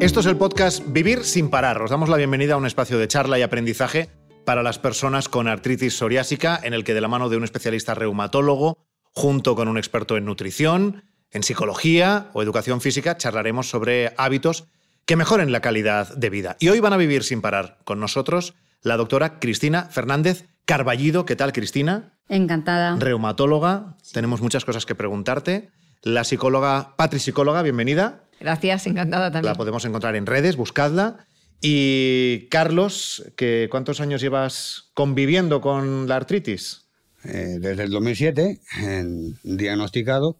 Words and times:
Esto 0.00 0.20
es 0.20 0.26
el 0.26 0.38
podcast 0.38 0.82
Vivir 0.86 1.24
sin 1.24 1.50
parar. 1.50 1.82
Os 1.82 1.90
damos 1.90 2.08
la 2.08 2.16
bienvenida 2.16 2.54
a 2.54 2.56
un 2.56 2.64
espacio 2.64 2.96
de 2.96 3.06
charla 3.06 3.38
y 3.38 3.42
aprendizaje 3.42 4.08
para 4.46 4.62
las 4.62 4.78
personas 4.78 5.28
con 5.28 5.46
artritis 5.46 5.94
psoriásica, 5.94 6.58
en 6.62 6.72
el 6.72 6.84
que 6.84 6.94
de 6.94 7.02
la 7.02 7.08
mano 7.08 7.28
de 7.28 7.36
un 7.36 7.44
especialista 7.44 7.94
reumatólogo, 7.94 8.78
junto 9.12 9.54
con 9.54 9.68
un 9.68 9.76
experto 9.76 10.16
en 10.16 10.24
nutrición, 10.24 11.04
en 11.30 11.42
psicología 11.42 12.30
o 12.32 12.42
educación 12.42 12.80
física, 12.80 13.18
charlaremos 13.18 13.68
sobre 13.68 14.14
hábitos 14.16 14.64
que 15.04 15.16
mejoren 15.16 15.52
la 15.52 15.60
calidad 15.60 16.16
de 16.16 16.30
vida. 16.30 16.56
Y 16.60 16.70
hoy 16.70 16.80
van 16.80 16.94
a 16.94 16.96
vivir 16.96 17.22
sin 17.22 17.42
parar 17.42 17.76
con 17.84 18.00
nosotros 18.00 18.54
la 18.80 18.96
doctora 18.96 19.38
Cristina 19.38 19.82
Fernández 19.82 20.46
Carballido. 20.64 21.26
¿Qué 21.26 21.36
tal, 21.36 21.52
Cristina? 21.52 22.14
Encantada. 22.26 22.96
Reumatóloga. 22.98 23.98
Tenemos 24.14 24.40
muchas 24.40 24.64
cosas 24.64 24.86
que 24.86 24.94
preguntarte. 24.94 25.68
La 26.00 26.24
psicóloga, 26.24 26.96
Patri 26.96 27.18
Psicóloga, 27.20 27.60
bienvenida. 27.60 28.24
Gracias, 28.40 28.86
encantada 28.86 29.30
también. 29.30 29.52
La 29.52 29.54
podemos 29.54 29.84
encontrar 29.84 30.16
en 30.16 30.26
redes, 30.26 30.56
buscadla. 30.56 31.26
Y 31.60 32.48
Carlos, 32.48 33.22
que 33.36 33.68
¿cuántos 33.70 34.00
años 34.00 34.22
llevas 34.22 34.90
conviviendo 34.94 35.60
con 35.60 36.08
la 36.08 36.16
artritis? 36.16 36.86
Eh, 37.24 37.58
desde 37.60 37.82
el 37.82 37.90
2007, 37.90 38.60
en, 38.80 39.38
diagnosticado, 39.42 40.38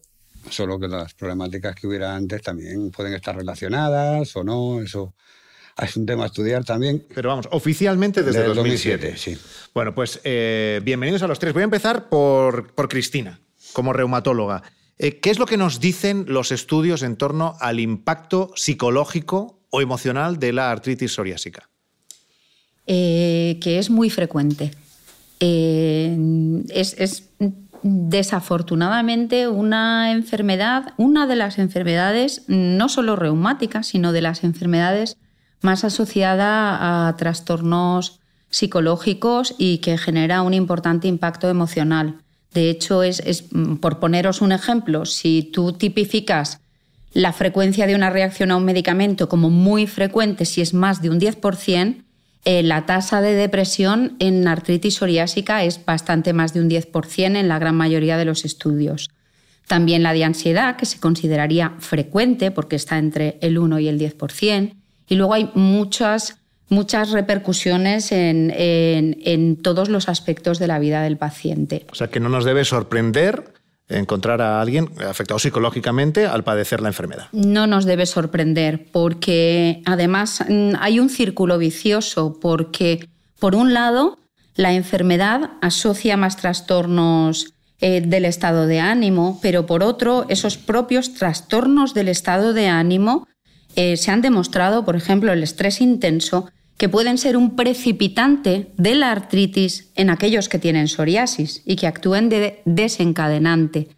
solo 0.48 0.80
que 0.80 0.88
las 0.88 1.12
problemáticas 1.12 1.74
que 1.74 1.86
hubiera 1.86 2.16
antes 2.16 2.40
también 2.40 2.90
pueden 2.90 3.12
estar 3.12 3.36
relacionadas 3.36 4.34
o 4.34 4.42
no, 4.42 4.80
eso 4.80 5.14
es 5.76 5.94
un 5.96 6.06
tema 6.06 6.24
a 6.24 6.26
estudiar 6.26 6.64
también. 6.64 7.04
Pero 7.14 7.28
vamos, 7.28 7.48
oficialmente 7.50 8.22
desde, 8.22 8.46
el 8.46 8.54
2007. 8.54 9.18
sí. 9.18 9.36
Bueno, 9.74 9.94
pues 9.94 10.20
eh, 10.24 10.80
bienvenidos 10.82 11.22
a 11.22 11.26
los 11.26 11.38
tres. 11.38 11.52
Voy 11.52 11.62
a 11.62 11.64
empezar 11.64 12.08
por, 12.08 12.72
por 12.72 12.88
Cristina, 12.88 13.40
como 13.74 13.92
reumatóloga. 13.92 14.62
Eh, 15.02 15.18
¿Qué 15.18 15.30
es 15.30 15.38
lo 15.38 15.46
que 15.46 15.56
nos 15.56 15.80
dicen 15.80 16.26
los 16.28 16.52
estudios 16.52 17.02
en 17.02 17.16
torno 17.16 17.56
al 17.60 17.80
impacto 17.80 18.52
psicológico 18.54 19.58
o 19.70 19.80
emocional 19.80 20.38
de 20.38 20.52
la 20.52 20.70
artritis 20.70 21.14
psoriásica? 21.14 21.70
Eh, 22.86 23.58
que 23.62 23.78
es 23.78 23.88
muy 23.88 24.10
frecuente. 24.10 24.72
Eh, 25.40 26.14
es, 26.68 27.30
desafortunadamente 27.82 29.48
una 29.48 30.12
enfermedad, 30.12 30.92
una 30.98 31.26
de 31.26 31.36
las 31.36 31.58
enfermedades, 31.58 32.44
no 32.48 32.90
solo 32.90 33.16
reumáticas, 33.16 33.86
sino 33.86 34.12
de 34.12 34.20
las 34.20 34.44
enfermedades 34.44 35.16
más 35.62 35.82
asociada 35.82 37.08
a 37.08 37.16
trastornos 37.16 38.20
psicológicos 38.50 39.54
y 39.56 39.78
que 39.78 39.96
genera 39.96 40.42
un 40.42 40.52
importante 40.52 41.08
impacto 41.08 41.48
emocional. 41.48 42.20
De 42.52 42.70
hecho, 42.70 43.02
es, 43.02 43.44
mm, 43.50 43.76
por 43.76 43.98
poneros 43.98 44.40
un 44.40 44.52
ejemplo, 44.52 45.04
si 45.04 45.42
tú 45.42 45.72
tipificas 45.72 46.60
la 47.12 47.32
frecuencia 47.32 47.86
de 47.86 47.94
una 47.94 48.10
reacción 48.10 48.50
a 48.50 48.56
un 48.56 48.64
medicamento 48.64 49.28
como 49.28 49.50
muy 49.50 49.86
frecuente, 49.86 50.44
si 50.44 50.60
es 50.60 50.74
más 50.74 51.02
de 51.02 51.10
un 51.10 51.18
10%, 51.18 52.04
eh, 52.44 52.62
la 52.62 52.86
tasa 52.86 53.20
de 53.20 53.34
depresión 53.34 54.16
en 54.18 54.48
artritis 54.48 54.94
psoriásica 54.94 55.62
es 55.64 55.84
bastante 55.84 56.32
más 56.32 56.54
de 56.54 56.60
un 56.60 56.70
10% 56.70 57.38
en 57.38 57.48
la 57.48 57.58
gran 57.58 57.76
mayoría 57.76 58.16
de 58.16 58.24
los 58.24 58.44
estudios. 58.44 59.10
También 59.66 60.02
la 60.02 60.12
de 60.12 60.24
ansiedad, 60.24 60.76
que 60.76 60.86
se 60.86 60.98
consideraría 60.98 61.74
frecuente 61.78 62.50
porque 62.50 62.76
está 62.76 62.98
entre 62.98 63.38
el 63.40 63.58
1 63.58 63.78
y 63.80 63.88
el 63.88 63.98
10%. 63.98 64.74
Y 65.06 65.14
luego 65.16 65.34
hay 65.34 65.50
muchas 65.54 66.39
muchas 66.70 67.10
repercusiones 67.10 68.10
en, 68.12 69.58
todos 69.62 69.90
los 69.90 70.08
aspectos 70.08 70.58
de 70.58 70.66
la 70.66 70.78
vida 70.78 71.02
del 71.02 71.18
paciente. 71.18 71.84
O 71.92 71.94
sea 71.94 72.08
que 72.08 72.20
no 72.20 72.30
nos 72.30 72.44
debe 72.44 72.64
sorprender 72.64 73.52
encontrar 73.88 74.40
a 74.40 74.60
alguien 74.60 74.88
afectado 75.08 75.40
psicológicamente 75.40 76.24
al 76.24 76.44
padecer 76.44 76.80
la 76.80 76.88
enfermedad. 76.88 77.26
No 77.32 77.66
nos 77.66 77.84
debe 77.84 78.06
sorprender 78.06 78.86
porque 78.92 79.82
además 79.84 80.44
mm, 80.48 80.74
hay 80.78 81.00
un 81.00 81.10
círculo 81.10 81.58
vicioso 81.58 82.38
porque 82.40 83.08
por 83.40 83.56
un 83.56 83.74
lado 83.74 84.18
la 84.54 84.74
enfermedad 84.74 85.50
asocia 85.60 86.16
más 86.16 86.36
trastornos 86.36 87.52
eh, 87.80 88.02
del 88.02 88.26
estado 88.26 88.66
de 88.66 88.78
ánimo, 88.78 89.40
pero 89.42 89.66
por 89.66 89.82
otro 89.82 90.26
esos 90.28 90.56
propios 90.56 91.14
trastornos 91.14 91.94
del 91.94 92.08
estado 92.08 92.52
de 92.52 92.68
ánimo 92.68 93.26
eh, 93.74 93.96
se 93.96 94.10
han 94.10 94.20
demostrado, 94.20 94.84
por 94.84 94.96
ejemplo, 94.96 95.32
el 95.32 95.42
estrés 95.42 95.80
intenso, 95.80 96.50
que 96.80 96.88
pueden 96.88 97.18
ser 97.18 97.36
un 97.36 97.56
precipitante 97.56 98.72
de 98.78 98.94
la 98.94 99.12
artritis 99.12 99.92
en 99.96 100.08
aquellos 100.08 100.48
que 100.48 100.58
tienen 100.58 100.88
psoriasis 100.88 101.60
y 101.66 101.76
que 101.76 101.86
actúen 101.86 102.30
de 102.30 102.62
desencadenante. 102.64 103.88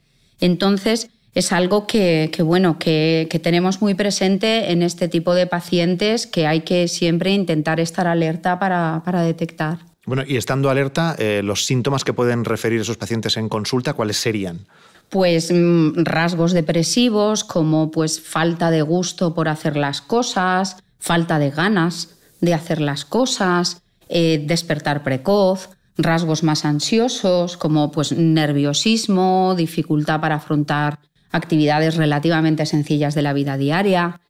Entonces, 0.40 1.08
es 1.32 1.52
algo 1.52 1.86
que, 1.86 2.28
bueno, 2.44 2.80
que, 2.80 3.28
tenemos 3.40 3.80
muy 3.80 3.94
presente 3.94 4.72
en 4.72 4.82
este 4.82 5.06
tipo 5.06 5.32
de 5.32 5.46
pacientes 5.46 6.26
que 6.26 6.48
hay 6.48 6.62
que 6.62 6.88
siempre 6.88 7.30
intentar 7.30 7.78
estar 7.78 8.08
alerta 8.08 8.58
para, 8.58 9.22
detectar. 9.22 9.78
Bueno, 10.04 10.24
y 10.26 10.36
estando 10.36 10.68
alerta, 10.68 11.14
eh, 11.20 11.40
los 11.44 11.66
síntomas 11.66 12.02
que 12.02 12.12
pueden 12.12 12.44
referir 12.44 12.80
esos 12.80 12.96
pacientes 12.96 13.36
en 13.36 13.48
consulta, 13.48 13.92
¿cuáles 13.92 14.16
serían? 14.16 14.66
Pues 15.08 15.52
mm, 15.52 16.02
rasgos 16.02 16.52
depresivos 16.52 17.44
como 17.44 17.92
pues 17.92 18.20
falta 18.20 18.72
de 18.72 18.82
gusto 18.82 19.36
por 19.36 19.48
hacer 19.48 19.76
las 19.76 20.00
cosas, 20.00 20.78
falta 20.98 21.38
de 21.38 21.50
ganas, 21.50 22.18
de 22.42 22.52
hacer 22.52 22.80
las 22.80 23.06
cosas, 23.06 23.82
eh, 24.08 24.44
despertar 24.46 25.02
precoz, 25.02 25.70
rasgos 25.96 26.42
más 26.42 26.66
ansiosos 26.66 27.56
como 27.56 27.90
pues, 27.90 28.12
nerviosismo, 28.12 29.54
dificultad 29.56 30.20
para 30.20 30.34
afrontar 30.34 30.98
actividades 31.30 31.96
relativamente 31.96 32.66
sencillas 32.66 33.14
de 33.14 33.22
la 33.22 33.32
vida 33.32 33.56
diaria. 33.56 34.20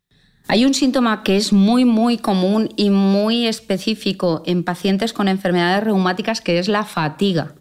Hay 0.46 0.64
un 0.64 0.74
síntoma 0.74 1.22
que 1.22 1.36
es 1.36 1.52
muy, 1.52 1.84
muy 1.84 2.18
común 2.18 2.68
y 2.76 2.90
muy 2.90 3.46
específico 3.46 4.42
en 4.44 4.62
pacientes 4.62 5.12
con 5.12 5.26
enfermedades 5.26 5.84
reumáticas, 5.84 6.40
que 6.40 6.58
es 6.58 6.68
la 6.68 6.84
fatiga. 6.84 7.54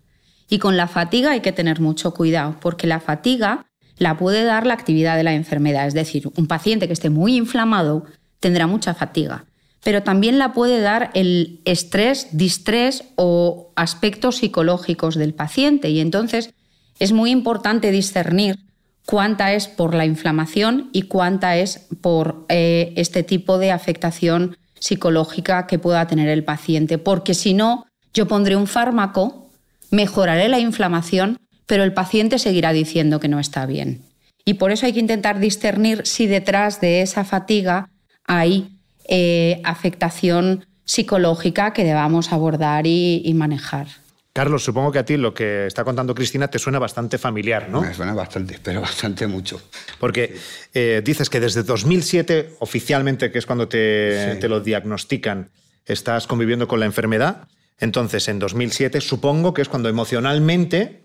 Y 0.50 0.60
con 0.60 0.76
la 0.76 0.88
fatiga 0.88 1.32
hay 1.32 1.40
que 1.40 1.54
tener 1.54 1.80
mucho 1.80 2.14
cuidado, 2.14 2.58
porque 2.60 2.88
la 2.88 3.00
fatiga 3.00 3.66
la 3.98 4.18
puede 4.18 4.44
dar 4.44 4.68
la 4.68 4.74
actividad 4.74 5.16
de 5.16 5.24
la 5.24 5.34
enfermedad. 5.34 5.88
Es 5.88 5.94
decir, 5.94 6.30
un 6.36 6.48
paciente 6.48 6.88
que 6.88 6.94
esté 6.94 7.10
muy 7.10 7.38
inflamado 7.38 8.06
tendrá 8.40 8.68
mucha 8.68 8.94
fatiga 8.94 9.46
pero 9.84 10.04
también 10.04 10.38
la 10.38 10.54
puede 10.54 10.80
dar 10.80 11.10
el 11.14 11.62
estrés, 11.66 12.28
distrés 12.32 13.04
o 13.16 13.72
aspectos 13.76 14.38
psicológicos 14.38 15.16
del 15.16 15.34
paciente. 15.34 15.90
Y 15.90 16.00
entonces 16.00 16.54
es 17.00 17.12
muy 17.12 17.32
importante 17.32 17.92
discernir 17.92 18.60
cuánta 19.06 19.54
es 19.54 19.68
por 19.68 19.96
la 19.96 20.06
inflamación 20.06 20.90
y 20.94 21.04
cuánta 21.04 21.58
es 21.58 21.88
por 22.02 22.46
eh, 22.50 22.94
este 22.96 23.24
tipo 23.24 23.58
de 23.58 23.72
afectación 23.72 24.58
psicológica 24.80 25.66
que 25.68 25.80
pueda 25.80 26.06
tener 26.08 26.30
el 26.30 26.44
paciente. 26.44 27.00
Porque 27.00 27.34
si 27.34 27.54
no, 27.54 27.86
yo 28.14 28.28
pondré 28.28 28.56
un 28.56 28.68
fármaco, 28.68 29.50
mejoraré 29.90 30.48
la 30.48 30.60
inflamación, 30.60 31.38
pero 31.66 31.84
el 31.84 31.94
paciente 31.94 32.38
seguirá 32.38 32.72
diciendo 32.72 33.20
que 33.20 33.28
no 33.28 33.40
está 33.40 33.66
bien. 33.66 34.04
Y 34.46 34.56
por 34.56 34.72
eso 34.72 34.86
hay 34.86 34.94
que 34.94 35.00
intentar 35.00 35.40
discernir 35.40 36.02
si 36.06 36.28
detrás 36.28 36.82
de 36.82 37.02
esa 37.02 37.24
fatiga 37.24 37.90
hay 38.26 38.81
eh, 39.08 39.62
afectación 39.64 40.66
psicológica 40.86 41.74
que 41.74 41.84
debamos 41.84 42.32
abordar 42.34 42.86
y, 42.86 43.32
manejar. 43.36 43.88
Carlos, 44.34 44.64
supongo 44.64 44.92
que 44.92 45.00
a 45.00 45.06
ti 45.06 45.18
lo 45.18 45.34
que 45.34 45.68
está 45.68 45.84
contando 45.84 46.16
Cristina 46.16 46.48
te 46.48 46.60
suena 46.60 46.80
bastante 46.80 47.18
familiar, 47.18 47.70
¿no? 47.70 47.82
Me 47.82 47.94
suena 47.94 48.14
bastante, 48.14 48.60
pero 48.64 48.82
bastante 48.82 49.28
mucho. 49.28 49.62
Porque 50.00 50.36
eh, 50.74 51.02
dices 51.04 51.30
que 51.30 51.40
desde 51.40 51.64
2007, 51.64 52.56
oficialmente, 52.60 53.32
que 53.32 53.40
es 53.40 53.46
cuando 53.46 53.68
te, 53.68 54.48
lo 54.48 54.62
diagnostican, 54.62 55.50
estás 55.86 56.28
conviviendo 56.28 56.68
con 56.68 56.80
la 56.80 56.86
enfermedad. 56.86 57.48
Entonces, 57.78 58.28
en 58.28 58.40
2007, 58.40 59.02
supongo 59.02 59.54
que 59.54 59.62
es 59.62 59.70
cuando 59.70 59.90
emocionalmente 59.90 61.04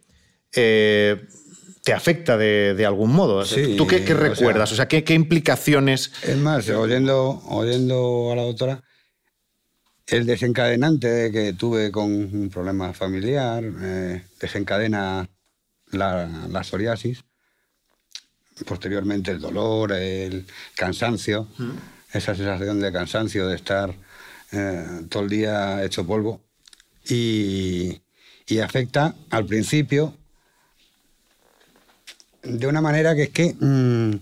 eh, 0.54 1.26
te 1.86 1.92
afecta 1.92 2.36
de, 2.36 2.84
algún 2.84 3.12
modo. 3.12 3.44
¿Tú 3.44 3.86
qué, 3.86 4.00
recuerdas? 4.12 4.72
O 4.72 4.74
sea, 4.74 4.88
¿qué, 4.88 5.14
implicaciones? 5.14 6.10
Es 6.24 6.36
más, 6.36 6.68
oyendo, 6.68 7.40
oyendo 7.46 8.32
a 8.32 8.34
la 8.34 8.42
doctora, 8.42 8.82
el 10.08 10.26
desencadenante 10.26 11.06
de 11.06 11.30
que 11.30 11.52
tuve 11.52 11.92
con 11.92 12.10
un 12.10 12.50
problema 12.52 12.92
familiar 12.92 13.62
eh, 13.80 14.24
desencadena 14.40 15.28
la, 15.92 16.64
psoriasis, 16.64 17.22
posteriormente 18.66 19.30
el 19.30 19.40
dolor, 19.40 19.92
el 19.92 20.44
cansancio, 20.74 21.46
mm. 21.56 21.70
esa 22.14 22.34
sensación 22.34 22.80
de 22.80 22.92
cansancio 22.92 23.46
de 23.46 23.54
estar 23.54 23.94
eh, 24.50 25.02
todo 25.08 25.22
el 25.22 25.28
día 25.28 25.84
hecho 25.84 26.04
polvo 26.04 26.40
y, 27.08 28.02
y 28.48 28.58
afecta 28.58 29.14
al 29.30 29.46
principio 29.46 30.16
de 32.46 32.66
una 32.66 32.80
manera 32.80 33.14
que 33.14 33.24
es 33.24 33.30
que 33.30 33.54
mm, 33.58 34.14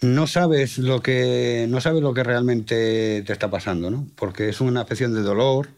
no 0.00 0.26
sabes 0.26 0.78
lo 0.78 1.02
que 1.02 1.66
no 1.68 1.80
sabes 1.80 2.02
lo 2.02 2.14
que 2.14 2.22
realmente 2.22 3.22
te 3.26 3.32
está 3.32 3.50
pasando, 3.50 3.90
¿no? 3.90 4.06
Porque 4.16 4.48
es 4.48 4.60
una 4.60 4.82
afección 4.82 5.14
de 5.14 5.22
dolor, 5.22 5.68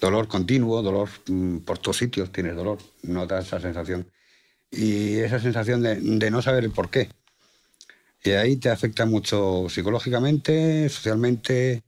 dolor 0.00 0.28
continuo, 0.28 0.82
dolor 0.82 1.08
mm, 1.28 1.58
por 1.58 1.78
todos 1.78 1.98
sitios 1.98 2.32
tienes 2.32 2.56
dolor, 2.56 2.78
notas 3.02 3.46
esa 3.46 3.60
sensación 3.60 4.06
y 4.70 5.18
esa 5.18 5.38
sensación 5.40 5.82
de, 5.82 6.30
no 6.30 6.42
saber 6.42 6.64
el 6.64 6.70
por 6.70 6.90
qué. 6.90 7.08
Y 8.22 8.30
ahí 8.32 8.56
te 8.56 8.70
afecta 8.70 9.06
mucho 9.06 9.66
psicológicamente, 9.68 10.88
socialmente, 10.88 11.82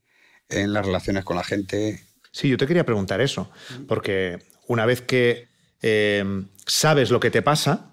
en 0.49 0.73
las 0.73 0.87
relaciones 0.87 1.25
con 1.25 1.37
la 1.37 1.45
gente. 1.45 2.03
Sí, 2.33 2.49
yo 2.49 2.57
te 2.57 2.67
quería 2.67 2.87
preguntar 2.87 3.21
eso, 3.21 3.51
porque 3.87 4.39
una 4.67 4.87
vez 4.87 5.03
que 5.03 5.49
eh, 5.83 6.25
sabes 6.67 7.11
lo 7.11 7.21
que 7.21 7.31
te 7.31 7.43
pasa, 7.43 7.92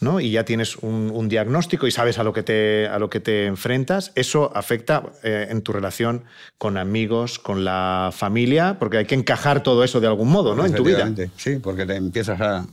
¿no? 0.00 0.20
y 0.20 0.30
ya 0.30 0.44
tienes 0.44 0.76
un, 0.76 1.28
diagnóstico 1.28 1.86
y 1.86 1.90
sabes 1.90 2.18
a 2.18 2.22
lo 2.22 2.32
que 2.32 2.42
te, 2.42 2.86
a 2.86 2.98
lo 2.98 3.10
que 3.10 3.20
te 3.20 3.46
enfrentas, 3.46 4.12
eso 4.14 4.50
afecta 4.54 5.12
eh, 5.22 5.48
en 5.50 5.62
tu 5.62 5.72
relación 5.72 6.24
con 6.56 6.78
amigos, 6.78 7.38
con 7.38 7.64
la 7.64 8.10
familia, 8.12 8.78
porque 8.78 8.98
hay 8.98 9.04
que 9.04 9.14
encajar 9.14 9.62
todo 9.62 9.84
eso 9.84 10.00
de 10.00 10.06
algún 10.06 10.30
modo 10.30 10.54
¿no? 10.54 10.64
en 10.64 10.74
tu 10.74 10.84
vida. 10.84 11.12
Sí, 11.36 11.56
porque 11.56 11.84
te 11.84 11.96
empiezas 11.96 12.40
a, 12.40 12.66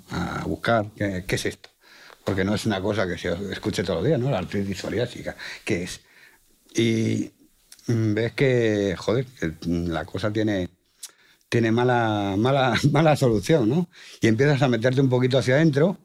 buscar 0.45 0.85
qué, 0.95 1.23
es 1.27 1.45
esto. 1.45 1.69
Porque 2.23 2.43
no 2.43 2.55
es 2.55 2.65
una 2.65 2.81
cosa 2.81 3.07
que 3.07 3.17
se 3.17 3.33
escuche 3.51 3.83
todos 3.83 3.97
los 3.97 4.07
días, 4.07 4.19
¿no? 4.19 4.31
La 4.31 4.39
artritis 4.39 4.79
psoriásica, 4.79 5.35
¿qué 5.63 5.83
es? 5.83 6.01
Y 6.73 7.31
ves 7.87 8.33
que, 8.33 8.95
joder, 8.97 9.25
que 9.25 9.53
la 9.65 10.05
cosa 10.05 10.31
tiene, 10.31 10.69
tiene 11.49 11.71
mala, 11.71 12.35
mala, 12.37 12.73
mala 12.91 13.15
solución, 13.15 13.69
¿no? 13.69 13.89
Y 14.21 14.27
empiezas 14.27 14.61
a 14.61 14.67
meterte 14.67 15.01
un 15.01 15.09
poquito 15.09 15.37
hacia 15.37 15.55
adentro 15.55 15.99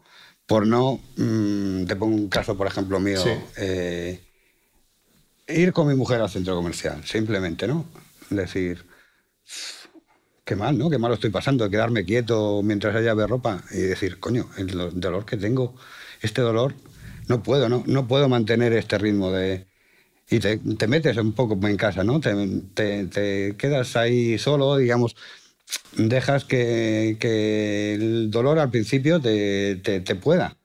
por 0.50 0.66
no, 0.66 0.98
mm, 1.16 1.84
te 1.84 1.94
pongo 1.94 2.16
un 2.16 2.28
caso, 2.28 2.56
por 2.56 2.66
ejemplo, 2.66 2.98
mío, 2.98 3.22
eh, 3.56 4.18
ir 5.46 5.72
con 5.72 5.86
mi 5.86 5.94
mujer 5.94 6.20
al 6.20 6.28
centro 6.28 6.56
comercial, 6.56 7.04
simplemente, 7.04 7.68
¿no? 7.68 7.86
Decir, 8.30 8.84
qué 10.44 10.56
mal, 10.56 10.76
¿no? 10.76 10.90
Qué 10.90 10.98
mal 10.98 11.12
estoy 11.12 11.30
pasando, 11.30 11.70
quedarme 11.70 12.04
quieto 12.04 12.62
mientras 12.64 12.96
ella 12.96 13.14
ve 13.14 13.28
ropa 13.28 13.62
y 13.70 13.76
decir, 13.76 14.18
coño, 14.18 14.50
el 14.58 15.00
dolor 15.00 15.24
que 15.24 15.36
tengo, 15.36 15.76
este 16.20 16.42
dolor, 16.42 16.74
no 17.28 17.44
puedo, 17.44 17.68
¿no? 17.68 17.84
No 17.86 18.08
puedo 18.08 18.28
mantener 18.28 18.72
este 18.72 18.98
ritmo 18.98 19.30
de... 19.30 19.68
Y 20.30 20.40
te, 20.40 20.88
metes 20.88 21.16
un 21.18 21.32
poco 21.32 21.56
en 21.64 21.76
casa, 21.76 22.02
¿no? 22.02 22.18
Te, 22.18 22.34
te 22.74 23.54
quedas 23.56 23.94
ahí 23.94 24.36
solo, 24.36 24.78
digamos, 24.78 25.14
dejas 25.96 26.44
que, 26.44 27.94
el 27.94 28.30
dolor 28.30 28.58
al 28.58 28.70
principio 28.70 29.20
te, 29.20 30.18
pueda. 30.20 30.56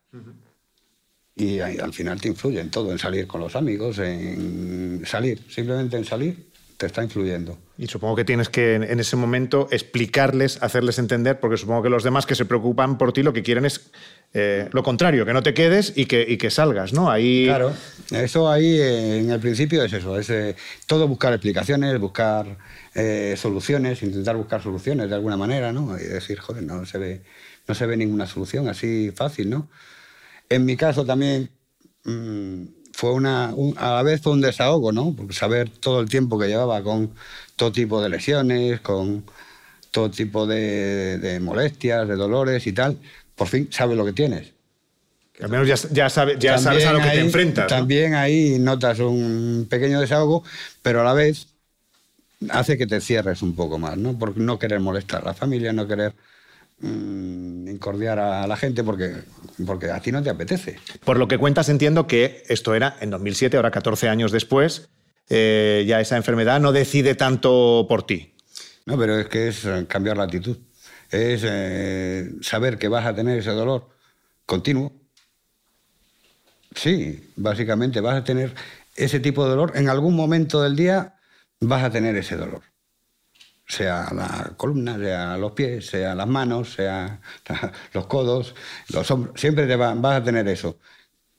Y 1.35 1.59
al 1.59 1.93
final 1.93 2.21
te 2.21 2.29
influye 2.29 2.61
en 2.61 2.71
todo, 2.71 2.91
en 2.91 2.99
salir 2.99 3.27
con 3.27 3.41
los 3.41 3.55
amigos, 3.55 3.99
en 3.99 5.03
salir, 5.05 5.41
simplemente 5.49 5.97
en 5.97 6.05
salir, 6.05 6.45
te 6.77 6.85
está 6.85 7.03
influyendo. 7.03 7.57
Y 7.77 7.87
supongo 7.87 8.15
que 8.15 8.23
tienes 8.23 8.49
que 8.49 8.75
en 8.75 8.99
ese 8.99 9.15
momento 9.15 9.67
explicarles, 9.71 10.61
hacerles 10.61 10.99
entender, 10.99 11.39
porque 11.39 11.57
supongo 11.57 11.83
que 11.83 11.89
los 11.89 12.03
demás 12.03 12.25
que 12.25 12.35
se 12.35 12.45
preocupan 12.45 12.97
por 12.97 13.11
ti 13.11 13.23
lo 13.23 13.33
que 13.33 13.43
quieren 13.43 13.65
es 13.65 13.91
eh, 14.33 14.69
lo 14.71 14.83
contrario, 14.83 15.25
que 15.25 15.33
no 15.33 15.43
te 15.43 15.53
quedes 15.53 15.93
y 15.95 16.05
que, 16.05 16.37
que 16.37 16.49
salgas, 16.49 16.93
¿no? 16.93 17.09
Ahí... 17.09 17.45
Claro, 17.45 17.73
eso 18.11 18.49
ahí 18.49 18.79
eh, 18.79 19.19
en 19.19 19.31
el 19.31 19.39
principio 19.39 19.83
es 19.83 19.93
eso, 19.93 20.17
es 20.19 20.29
eh, 20.29 20.55
todo 20.85 21.07
buscar 21.07 21.33
explicaciones, 21.33 21.99
buscar 21.99 22.57
soluciones, 23.35 24.01
intentar 24.03 24.37
buscar 24.37 24.63
soluciones 24.63 25.09
de 25.09 25.15
alguna 25.15 25.35
manera, 25.35 25.73
¿no? 25.73 25.97
Y 25.99 26.03
decir, 26.03 26.39
joder, 26.39 26.63
no 26.63 26.85
se 26.85 26.97
ve, 26.97 27.23
no 27.67 27.75
se 27.75 27.85
ve 27.85 27.97
ninguna 27.97 28.25
solución 28.25 28.69
así 28.69 29.11
fácil, 29.13 29.49
¿no? 29.49 29.69
En 30.49 30.65
mi 30.65 30.77
caso 30.77 31.05
también 31.05 31.51
mm, 32.05 32.63
fue 32.93 33.11
una, 33.11 33.53
a 33.77 33.93
la 33.95 34.03
vez 34.03 34.25
un 34.27 34.41
desahogo, 34.41 34.91
¿no? 34.93 35.13
Porque 35.15 35.33
saber 35.33 35.69
todo 35.69 35.99
el 35.99 36.09
tiempo 36.09 36.39
que 36.39 36.47
llevaba 36.47 36.81
con 36.83 37.13
todo 37.57 37.71
tipo 37.73 38.01
de 38.01 38.09
lesiones, 38.09 38.79
con 38.81 39.25
todo 39.91 40.09
tipo 40.11 40.47
de 40.47 41.39
molestias, 41.41 42.07
de 42.07 42.15
dolores 42.15 42.67
y 42.67 42.73
tal, 42.73 42.99
por 43.35 43.47
fin 43.47 43.69
sabes 43.71 43.97
lo 43.97 44.05
que 44.05 44.13
tienes. 44.13 44.54
Al 45.41 45.49
menos 45.49 45.67
ya, 45.67 46.09
sabes, 46.09 46.39
ya 46.39 46.57
sabes 46.57 46.85
a 46.85 46.93
lo 46.93 47.01
que 47.01 47.09
te 47.09 47.19
enfrentas. 47.19 47.67
También 47.67 48.13
ahí 48.13 48.57
notas 48.59 48.99
un 48.99 49.67
pequeño 49.69 49.99
desahogo, 49.99 50.43
pero 50.81 51.01
a 51.01 51.03
la 51.03 51.13
vez 51.13 51.47
hace 52.49 52.77
que 52.77 52.87
te 52.87 53.01
cierres 53.01 53.41
un 53.41 53.55
poco 53.55 53.77
más, 53.77 53.97
¿no? 53.97 54.17
Por 54.17 54.37
no 54.37 54.57
querer 54.59 54.79
molestar 54.79 55.21
a 55.23 55.25
la 55.25 55.33
familia, 55.33 55.73
no 55.73 55.87
querer 55.87 56.13
mm, 56.79 57.67
incordiar 57.67 58.19
a 58.19 58.47
la 58.47 58.55
gente 58.55 58.83
porque, 58.83 59.13
porque 59.65 59.91
a 59.91 59.99
ti 59.99 60.11
no 60.11 60.23
te 60.23 60.29
apetece. 60.29 60.79
Por 61.03 61.17
lo 61.17 61.27
que 61.27 61.37
cuentas, 61.37 61.67
entiendo 61.69 62.07
que 62.07 62.43
esto 62.47 62.73
era 62.73 62.95
en 63.01 63.09
2007, 63.09 63.57
ahora 63.57 63.71
14 63.71 64.07
años 64.07 64.31
después, 64.31 64.87
eh, 65.29 65.83
ya 65.87 65.99
esa 65.99 66.15
enfermedad 66.15 66.61
no 66.61 66.71
decide 66.71 67.15
tanto 67.15 67.85
por 67.89 68.05
ti. 68.05 68.35
No, 68.85 68.97
pero 68.97 69.19
es 69.19 69.27
que 69.27 69.49
es 69.49 69.67
cambiar 69.87 70.15
la 70.15 70.23
actitud 70.23 70.57
es 71.11 71.41
eh, 71.45 72.31
saber 72.41 72.77
que 72.77 72.87
vas 72.87 73.05
a 73.05 73.15
tener 73.15 73.39
ese 73.39 73.51
dolor 73.51 73.89
continuo. 74.45 74.93
Sí, 76.75 77.31
básicamente 77.35 78.01
vas 78.01 78.15
a 78.15 78.23
tener 78.23 78.53
ese 78.95 79.19
tipo 79.19 79.43
de 79.43 79.51
dolor. 79.51 79.71
En 79.75 79.89
algún 79.89 80.15
momento 80.15 80.61
del 80.61 80.75
día 80.75 81.15
vas 81.61 81.83
a 81.83 81.89
tener 81.89 82.15
ese 82.15 82.35
dolor. 82.35 82.61
Sea 83.67 84.09
la 84.13 84.53
columna, 84.57 84.97
sea 84.99 85.37
los 85.37 85.53
pies, 85.53 85.87
sea 85.87 86.13
las 86.13 86.27
manos, 86.27 86.73
sea 86.73 87.19
los 87.93 88.05
codos, 88.05 88.53
los 88.93 89.09
hombros. 89.09 89.39
Siempre 89.39 89.65
te 89.65 89.75
vas 89.75 89.97
a 90.03 90.23
tener 90.23 90.47
eso 90.47 90.77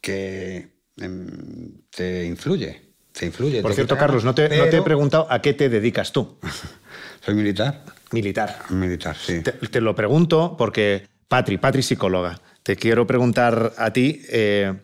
que 0.00 0.72
em, 0.96 1.82
te 1.90 2.24
influye. 2.24 2.94
Te 3.12 3.26
influye. 3.26 3.62
Por 3.62 3.74
cierto, 3.74 3.96
Carlos, 3.96 4.24
no 4.24 4.34
te, 4.34 4.48
no 4.56 4.64
te 4.66 4.78
he 4.78 4.82
preguntado 4.82 5.26
a 5.30 5.40
qué 5.40 5.54
te 5.54 5.68
dedicas 5.68 6.12
tú. 6.12 6.38
Soy 7.24 7.34
militar. 7.34 7.84
Militar. 8.12 8.58
Militar, 8.70 9.16
sí. 9.16 9.42
Te, 9.42 9.80
lo 9.80 9.94
pregunto 9.94 10.54
porque, 10.56 11.08
Patri, 11.28 11.58
Patri 11.58 11.82
psicóloga, 11.82 12.40
te 12.62 12.76
quiero 12.76 13.06
preguntar 13.06 13.72
a 13.78 13.92
ti, 13.92 14.22
eh, 14.28 14.74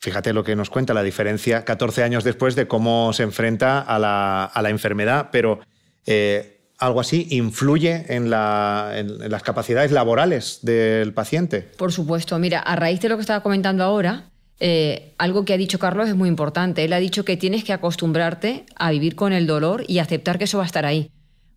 fíjate 0.00 0.32
lo 0.32 0.44
que 0.44 0.56
nos 0.56 0.70
cuenta, 0.70 0.94
la 0.94 1.02
diferencia 1.02 1.64
14 1.64 2.02
años 2.02 2.24
después 2.24 2.56
de 2.56 2.66
cómo 2.66 3.12
se 3.12 3.22
enfrenta 3.22 3.80
a 3.80 3.98
la, 3.98 4.70
enfermedad, 4.70 5.28
pero 5.30 5.60
eh, 6.06 6.60
algo 6.78 7.00
así 7.00 7.26
influye 7.30 8.06
en, 8.08 8.30
las 8.30 9.42
capacidades 9.42 9.92
laborales 9.92 10.60
del 10.62 11.12
paciente. 11.12 11.68
Por 11.76 11.92
supuesto, 11.92 12.38
mira, 12.38 12.60
a 12.60 12.76
raíz 12.76 13.00
de 13.00 13.08
lo 13.08 13.16
que 13.16 13.22
estaba 13.22 13.42
comentando 13.42 13.84
ahora, 13.84 14.30
eh, 14.58 15.14
algo 15.18 15.44
que 15.44 15.54
ha 15.54 15.58
dicho 15.58 15.78
Carlos 15.78 16.08
es 16.08 16.14
muy 16.14 16.28
importante. 16.28 16.84
Él 16.84 16.92
ha 16.92 16.98
dicho 16.98 17.24
que 17.24 17.36
tienes 17.36 17.64
que 17.64 17.72
acostumbrarte 17.72 18.64
a 18.76 18.90
vivir 18.90 19.14
con 19.14 19.32
el 19.32 19.46
dolor 19.46 19.84
y 19.86 19.98
aceptar 19.98 20.38
que 20.38 20.44
eso 20.44 20.58
va 20.58 20.64
a 20.64 20.66
estar 20.66 20.86
ahí 20.86 21.10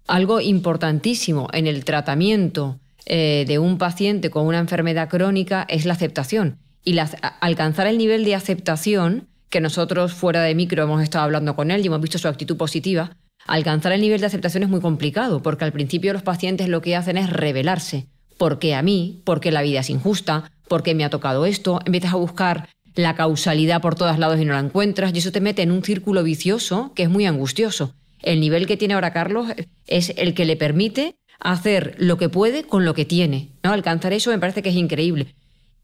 algo 0.08 0.42
importantísimo 0.42 1.48
en 1.54 1.68
el 1.68 1.86
tratamiento 1.86 2.80
eh, 3.06 3.46
de 3.48 3.60
un 3.60 3.78
paciente 3.78 4.30
con 4.30 4.46
una 4.46 4.60
enfermedad 4.60 5.10
crónica 5.10 5.66
es 5.68 5.86
la 5.86 5.94
aceptación. 5.94 6.60
Y 6.84 6.98
alcanzar 7.40 7.88
el 7.88 7.98
nivel 7.98 8.26
de 8.26 8.36
aceptación, 8.36 9.28
que 9.50 9.62
nosotros 9.62 10.14
fuera 10.14 10.42
de 10.42 10.56
micro 10.56 10.84
hemos 10.84 11.02
estado 11.02 11.26
hablando 11.26 11.56
con 11.56 11.72
él 11.72 11.82
y 11.82 11.88
hemos 11.88 12.02
visto 12.02 12.18
su 12.18 12.28
actitud 12.28 12.58
positiva, 12.58 13.16
alcanzar 13.46 13.92
el 13.92 14.02
nivel 14.02 14.20
de 14.20 14.28
aceptación 14.28 14.64
es 14.64 14.70
muy 14.70 14.82
complicado, 14.82 15.42
porque 15.42 15.66
al 15.66 15.72
principio 15.72 16.14
los 16.14 16.24
pacientes 16.24 16.68
lo 16.70 16.82
que 16.82 16.96
hacen 16.96 17.18
es 17.18 17.30
rebelarse. 17.30 18.08
¿Por 18.38 18.60
qué 18.60 18.76
a 18.76 18.82
mí? 18.82 19.22
¿Por 19.24 19.40
qué 19.40 19.52
la 19.52 19.62
vida 19.62 19.82
es 19.82 19.90
injusta? 19.90 20.52
¿Por 20.68 20.84
qué 20.84 20.96
me 20.96 21.06
ha 21.06 21.10
tocado 21.10 21.46
esto? 21.46 21.80
Empiezas 21.86 22.14
a 22.14 22.18
buscar 22.18 22.70
la 22.96 23.16
causalidad 23.16 23.82
por 23.82 23.96
todos 23.96 24.20
lados 24.20 24.40
y 24.40 24.46
no 24.46 24.54
la 24.54 24.60
encuentras, 24.60 25.14
y 25.14 25.20
eso 25.20 25.32
te 25.32 25.42
mete 25.42 25.62
en 25.62 25.72
un 25.72 25.84
círculo 25.84 26.24
vicioso 26.24 26.92
que 26.96 27.04
es 27.04 27.10
muy 27.10 27.26
angustioso 27.26 27.94
el 28.24 28.40
nivel 28.40 28.66
que 28.66 28.78
tiene 28.78 28.96
ahora 28.96 29.14
Carlos 29.14 29.50
es 29.86 30.14
el 30.18 30.34
que 30.34 30.46
le 30.46 30.56
permite 30.56 31.16
hacer 31.40 31.96
lo 32.00 32.18
que 32.18 32.30
puede 32.30 32.64
con 32.64 32.86
lo 32.86 32.94
que 32.94 33.06
tiene. 33.06 33.50
¿no? 33.64 33.72
Alcanzar 33.72 34.14
eso 34.14 34.32
me 34.32 34.40
parece 34.40 34.64
que 34.64 34.70
es 34.70 34.76
increíble. 34.76 35.36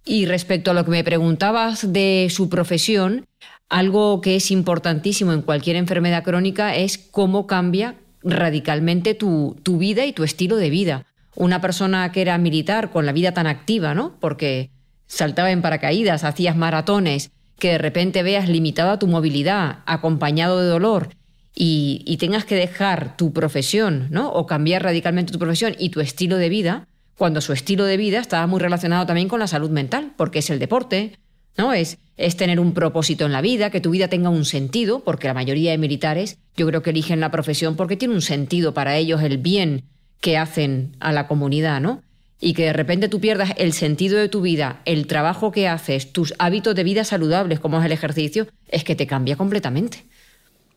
Y 0.09 0.25
respecto 0.25 0.71
a 0.71 0.73
lo 0.73 0.83
que 0.85 0.89
me 0.89 1.03
preguntabas 1.03 1.93
de 1.93 2.29
su 2.31 2.49
profesión, 2.49 3.27
algo 3.69 4.21
que 4.21 4.37
es 4.37 4.49
importantísimo 4.49 5.33
en 5.33 5.43
cualquier 5.43 5.75
enfermedad 5.75 6.23
crónica 6.23 6.75
es 6.75 6.97
cómo 6.97 7.45
cambia 7.45 7.93
radicalmente 8.23 9.13
tu, 9.13 9.55
tu 9.61 9.77
vida 9.77 10.07
y 10.07 10.13
tu 10.13 10.23
estilo 10.23 10.55
de 10.55 10.71
vida. 10.71 11.05
Una 11.35 11.61
persona 11.61 12.11
que 12.11 12.23
era 12.23 12.39
militar 12.39 12.89
con 12.89 13.05
la 13.05 13.11
vida 13.11 13.35
tan 13.35 13.45
activa, 13.45 13.93
¿no? 13.93 14.17
Porque 14.19 14.71
saltaba 15.05 15.51
en 15.51 15.61
paracaídas, 15.61 16.23
hacías 16.23 16.55
maratones, 16.55 17.29
que 17.59 17.73
de 17.73 17.77
repente 17.77 18.23
veas 18.23 18.49
limitada 18.49 18.97
tu 18.97 19.05
movilidad, 19.05 19.83
acompañado 19.85 20.59
de 20.59 20.69
dolor, 20.69 21.09
y, 21.53 22.17
tengas 22.19 22.45
que 22.45 22.55
dejar 22.55 23.15
tu 23.15 23.31
profesión, 23.31 24.07
¿no? 24.09 24.31
O 24.31 24.47
cambiar 24.47 24.81
radicalmente 24.81 25.33
tu 25.33 25.37
profesión 25.39 25.75
y 25.77 25.89
tu 25.89 25.99
estilo 25.99 26.37
de 26.37 26.49
vida, 26.49 26.87
cuando 27.19 27.41
su 27.41 27.51
estilo 27.51 27.83
de 27.83 27.97
vida 27.97 28.19
estaba 28.19 28.47
muy 28.47 28.61
relacionado 28.61 29.05
también 29.05 29.27
con 29.27 29.41
la 29.41 29.47
salud 29.47 29.69
mental, 29.69 30.13
porque 30.15 30.39
es 30.39 30.49
el 30.49 30.57
deporte, 30.57 31.19
¿no? 31.57 31.73
Es, 31.73 31.97
es 32.15 32.37
tener 32.37 32.61
un 32.61 32.73
propósito 32.73 33.25
en 33.25 33.33
la 33.33 33.41
vida, 33.41 33.71
que 33.71 33.81
tu 33.81 33.89
vida 33.89 34.07
tenga 34.07 34.29
un 34.29 34.45
sentido, 34.45 35.01
porque 35.01 35.27
la 35.27 35.33
mayoría 35.33 35.71
de 35.71 35.77
militares 35.77 36.37
yo 36.55 36.65
creo 36.65 36.81
que 36.81 36.91
eligen 36.91 37.19
la 37.19 37.29
profesión 37.29 37.75
porque 37.75 37.97
tiene 37.97 38.13
un 38.13 38.21
sentido 38.21 38.73
para 38.73 38.95
ellos 38.95 39.21
el 39.21 39.37
bien 39.37 39.83
que 40.21 40.37
hacen 40.37 40.95
a 41.01 41.11
la 41.11 41.27
comunidad, 41.27 41.81
¿no? 41.81 42.01
Y 42.39 42.53
que 42.53 42.63
de 42.63 42.73
repente 42.73 43.09
tú 43.09 43.19
pierdas 43.19 43.51
el 43.57 43.73
sentido 43.73 44.17
de 44.17 44.29
tu 44.29 44.39
vida, 44.39 44.81
el 44.85 45.05
trabajo 45.05 45.51
que 45.51 45.67
haces, 45.67 46.13
tus 46.13 46.33
hábitos 46.39 46.73
de 46.73 46.85
vida 46.85 47.03
saludables 47.03 47.59
como 47.59 47.79
es 47.79 47.85
el 47.85 47.91
ejercicio, 47.91 48.47
es 48.69 48.85
que 48.85 48.95
te 48.95 49.07
cambia 49.07 49.35
completamente. 49.35 50.05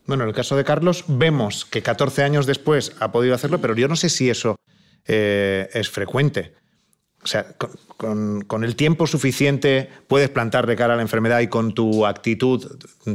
Bueno, 0.07 0.23
en 0.23 0.29
el 0.29 0.35
caso 0.35 0.57
de 0.57 0.65
Carlos 0.65 1.05
vemos 1.07 1.63
que 1.63 1.81
14 1.81 2.23
años 2.23 2.45
después 2.45 2.91
ha 2.99 3.13
podido 3.13 3.33
hacerlo, 3.33 3.61
pero 3.61 3.77
yo 3.77 3.87
no 3.87 3.95
sé 3.95 4.09
si 4.09 4.29
eso 4.29 4.57
eh, 5.07 5.69
es 5.73 5.89
frecuente. 5.89 6.53
O 7.23 7.27
sea, 7.27 7.45
con, 7.97 8.63
el 8.63 8.75
tiempo 8.75 9.07
suficiente 9.07 9.89
puedes 10.07 10.29
plantar 10.29 10.67
de 10.67 10.75
cara 10.75 10.93
a 10.93 10.97
la 10.97 11.01
enfermedad 11.01 11.39
y 11.39 11.47
con 11.47 11.73
tu 11.73 12.05
actitud 12.05 12.65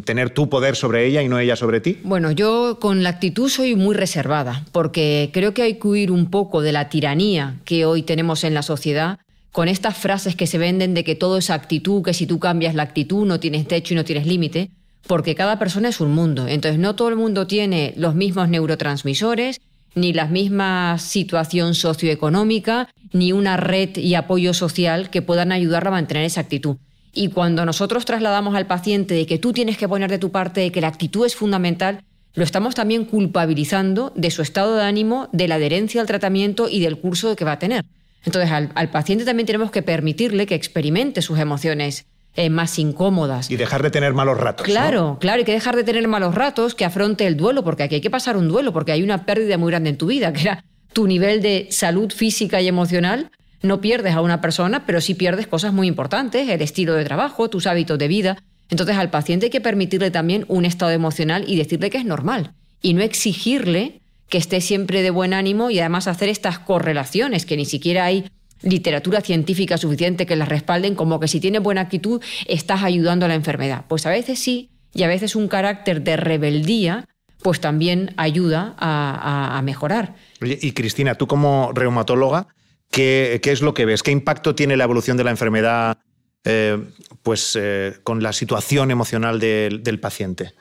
tener 0.04 0.30
tu 0.30 0.48
poder 0.48 0.76
sobre 0.76 1.06
ella 1.06 1.22
y 1.22 1.28
no 1.28 1.38
ella 1.38 1.56
sobre 1.56 1.80
ti? 1.80 1.98
Bueno, 2.04 2.30
yo 2.30 2.78
con 2.80 3.02
la 3.02 3.10
actitud 3.10 3.50
soy 3.50 3.76
muy 3.76 3.94
reservada, 3.94 4.64
porque 4.72 5.30
creo 5.32 5.52
que 5.52 5.62
hay 5.62 5.78
que 5.78 5.88
huir 5.88 6.10
un 6.10 6.30
poco 6.30 6.62
de 6.62 6.72
la 6.72 6.88
tiranía 6.88 7.56
que 7.66 7.84
hoy 7.84 8.02
tenemos 8.02 8.44
en 8.44 8.54
la 8.54 8.62
sociedad 8.62 9.18
con 9.52 9.68
estas 9.68 9.96
frases 9.96 10.36
que 10.36 10.46
se 10.46 10.58
venden 10.58 10.94
de 10.94 11.04
que 11.04 11.14
todo 11.14 11.38
es 11.38 11.50
actitud, 11.50 12.02
que 12.02 12.14
si 12.14 12.26
tú 12.26 12.38
cambias 12.38 12.74
la 12.74 12.84
actitud 12.84 13.26
no 13.26 13.40
tienes 13.40 13.66
techo 13.66 13.92
y 13.92 13.96
no 13.96 14.04
tienes 14.04 14.26
límite, 14.26 14.70
porque 15.06 15.34
cada 15.34 15.58
persona 15.58 15.88
es 15.88 16.00
un 16.00 16.12
mundo. 16.12 16.46
Entonces 16.48 16.78
no 16.78 16.94
todo 16.94 17.08
el 17.08 17.16
mundo 17.16 17.46
tiene 17.46 17.92
los 17.96 18.14
mismos 18.14 18.48
neurotransmisores, 18.48 19.60
ni 19.94 20.12
la 20.12 20.26
misma 20.26 20.98
situación 20.98 21.74
socioeconómica, 21.74 22.88
ni 23.12 23.32
una 23.32 23.56
red 23.56 23.96
y 23.96 24.14
apoyo 24.14 24.54
social 24.54 25.10
que 25.10 25.22
puedan 25.22 25.52
ayudarla 25.52 25.88
a 25.88 25.92
mantener 25.92 26.24
esa 26.24 26.42
actitud. 26.42 26.76
Y 27.12 27.28
cuando 27.28 27.64
nosotros 27.64 28.04
trasladamos 28.04 28.54
al 28.54 28.66
paciente 28.66 29.14
de 29.14 29.26
que 29.26 29.38
tú 29.38 29.52
tienes 29.52 29.76
que 29.76 29.88
poner 29.88 30.10
de 30.10 30.18
tu 30.18 30.30
parte, 30.30 30.60
de 30.60 30.72
que 30.72 30.80
la 30.80 30.88
actitud 30.88 31.26
es 31.26 31.34
fundamental, 31.34 32.02
lo 32.34 32.44
estamos 32.44 32.74
también 32.74 33.04
culpabilizando 33.04 34.12
de 34.14 34.30
su 34.30 34.42
estado 34.42 34.76
de 34.76 34.84
ánimo, 34.84 35.28
de 35.32 35.48
la 35.48 35.56
adherencia 35.56 36.00
al 36.00 36.06
tratamiento 36.06 36.68
y 36.68 36.80
del 36.80 36.98
curso 36.98 37.34
que 37.34 37.44
va 37.44 37.52
a 37.52 37.58
tener. 37.58 37.84
Entonces, 38.24 38.50
al, 38.50 38.70
al 38.74 38.90
paciente 38.90 39.24
también 39.24 39.46
tenemos 39.46 39.70
que 39.70 39.82
permitirle 39.82 40.46
que 40.46 40.54
experimente 40.54 41.22
sus 41.22 41.38
emociones 41.38 42.06
eh, 42.38 42.50
más 42.50 42.78
incómodas. 42.78 43.50
Y 43.50 43.56
dejar 43.56 43.82
de 43.82 43.90
tener 43.90 44.14
malos 44.14 44.38
ratos. 44.38 44.64
Claro, 44.64 45.18
claro, 45.20 45.42
y 45.42 45.44
que 45.44 45.50
dejar 45.50 45.74
de 45.74 45.82
tener 45.82 46.06
malos 46.06 46.36
ratos, 46.36 46.76
que 46.76 46.84
afronte 46.84 47.26
el 47.26 47.36
duelo, 47.36 47.64
porque 47.64 47.82
aquí 47.82 47.96
hay 47.96 48.00
que 48.00 48.10
pasar 48.10 48.36
un 48.36 48.46
duelo, 48.46 48.72
porque 48.72 48.92
hay 48.92 49.02
una 49.02 49.26
pérdida 49.26 49.58
muy 49.58 49.72
grande 49.72 49.90
en 49.90 49.96
tu 49.96 50.06
vida, 50.06 50.32
que 50.32 50.42
era 50.42 50.64
tu 50.92 51.08
nivel 51.08 51.42
de 51.42 51.66
salud 51.72 52.12
física 52.12 52.60
y 52.60 52.68
emocional. 52.68 53.32
No 53.60 53.80
pierdes 53.80 54.14
a 54.14 54.20
una 54.20 54.40
persona, 54.40 54.86
pero 54.86 55.00
sí 55.00 55.14
pierdes 55.14 55.48
cosas 55.48 55.72
muy 55.72 55.88
importantes, 55.88 56.48
el 56.48 56.62
estilo 56.62 56.94
de 56.94 57.04
trabajo, 57.04 57.50
tus 57.50 57.66
hábitos 57.66 57.98
de 57.98 58.06
vida. 58.06 58.38
Entonces 58.70 58.96
al 58.96 59.10
paciente 59.10 59.46
hay 59.46 59.50
que 59.50 59.60
permitirle 59.60 60.12
también 60.12 60.44
un 60.46 60.64
estado 60.64 60.92
emocional 60.92 61.44
y 61.44 61.56
decirle 61.56 61.90
que 61.90 61.98
es 61.98 62.04
normal. 62.04 62.52
Y 62.80 62.94
no 62.94 63.02
exigirle 63.02 64.00
que 64.28 64.38
esté 64.38 64.60
siempre 64.60 65.02
de 65.02 65.10
buen 65.10 65.34
ánimo 65.34 65.70
y 65.70 65.80
además 65.80 66.06
hacer 66.06 66.28
estas 66.28 66.60
correlaciones 66.60 67.46
que 67.46 67.56
ni 67.56 67.64
siquiera 67.64 68.04
hay 68.04 68.30
literatura 68.62 69.20
científica 69.20 69.78
suficiente 69.78 70.26
que 70.26 70.36
las 70.36 70.48
respalden, 70.48 70.94
como 70.94 71.20
que 71.20 71.28
si 71.28 71.40
tienes 71.40 71.62
buena 71.62 71.82
actitud 71.82 72.22
estás 72.46 72.82
ayudando 72.82 73.26
a 73.26 73.28
la 73.28 73.34
enfermedad. 73.34 73.84
Pues 73.88 74.06
a 74.06 74.10
veces 74.10 74.38
sí, 74.38 74.70
y 74.92 75.02
a 75.02 75.08
veces 75.08 75.36
un 75.36 75.48
carácter 75.48 76.02
de 76.02 76.16
rebeldía 76.16 77.06
pues 77.42 77.60
también 77.60 78.14
ayuda 78.16 78.74
a, 78.78 79.60
mejorar. 79.62 80.16
y 80.40 80.72
Cristina, 80.72 81.14
tú 81.14 81.28
como 81.28 81.70
reumatóloga, 81.72 82.48
¿qué, 82.90 83.40
es 83.42 83.62
lo 83.62 83.74
que 83.74 83.84
ves? 83.84 84.02
¿Qué 84.02 84.10
impacto 84.10 84.54
tiene 84.54 84.76
la 84.76 84.84
evolución 84.84 85.16
de 85.16 85.24
la 85.24 85.30
enfermedad 85.30 85.98
eh, 86.44 86.82
pues, 87.22 87.56
eh, 87.60 87.94
con 88.02 88.22
la 88.22 88.32
situación 88.32 88.90
emocional 88.90 89.38
del, 89.38 90.00
paciente? 90.00 90.54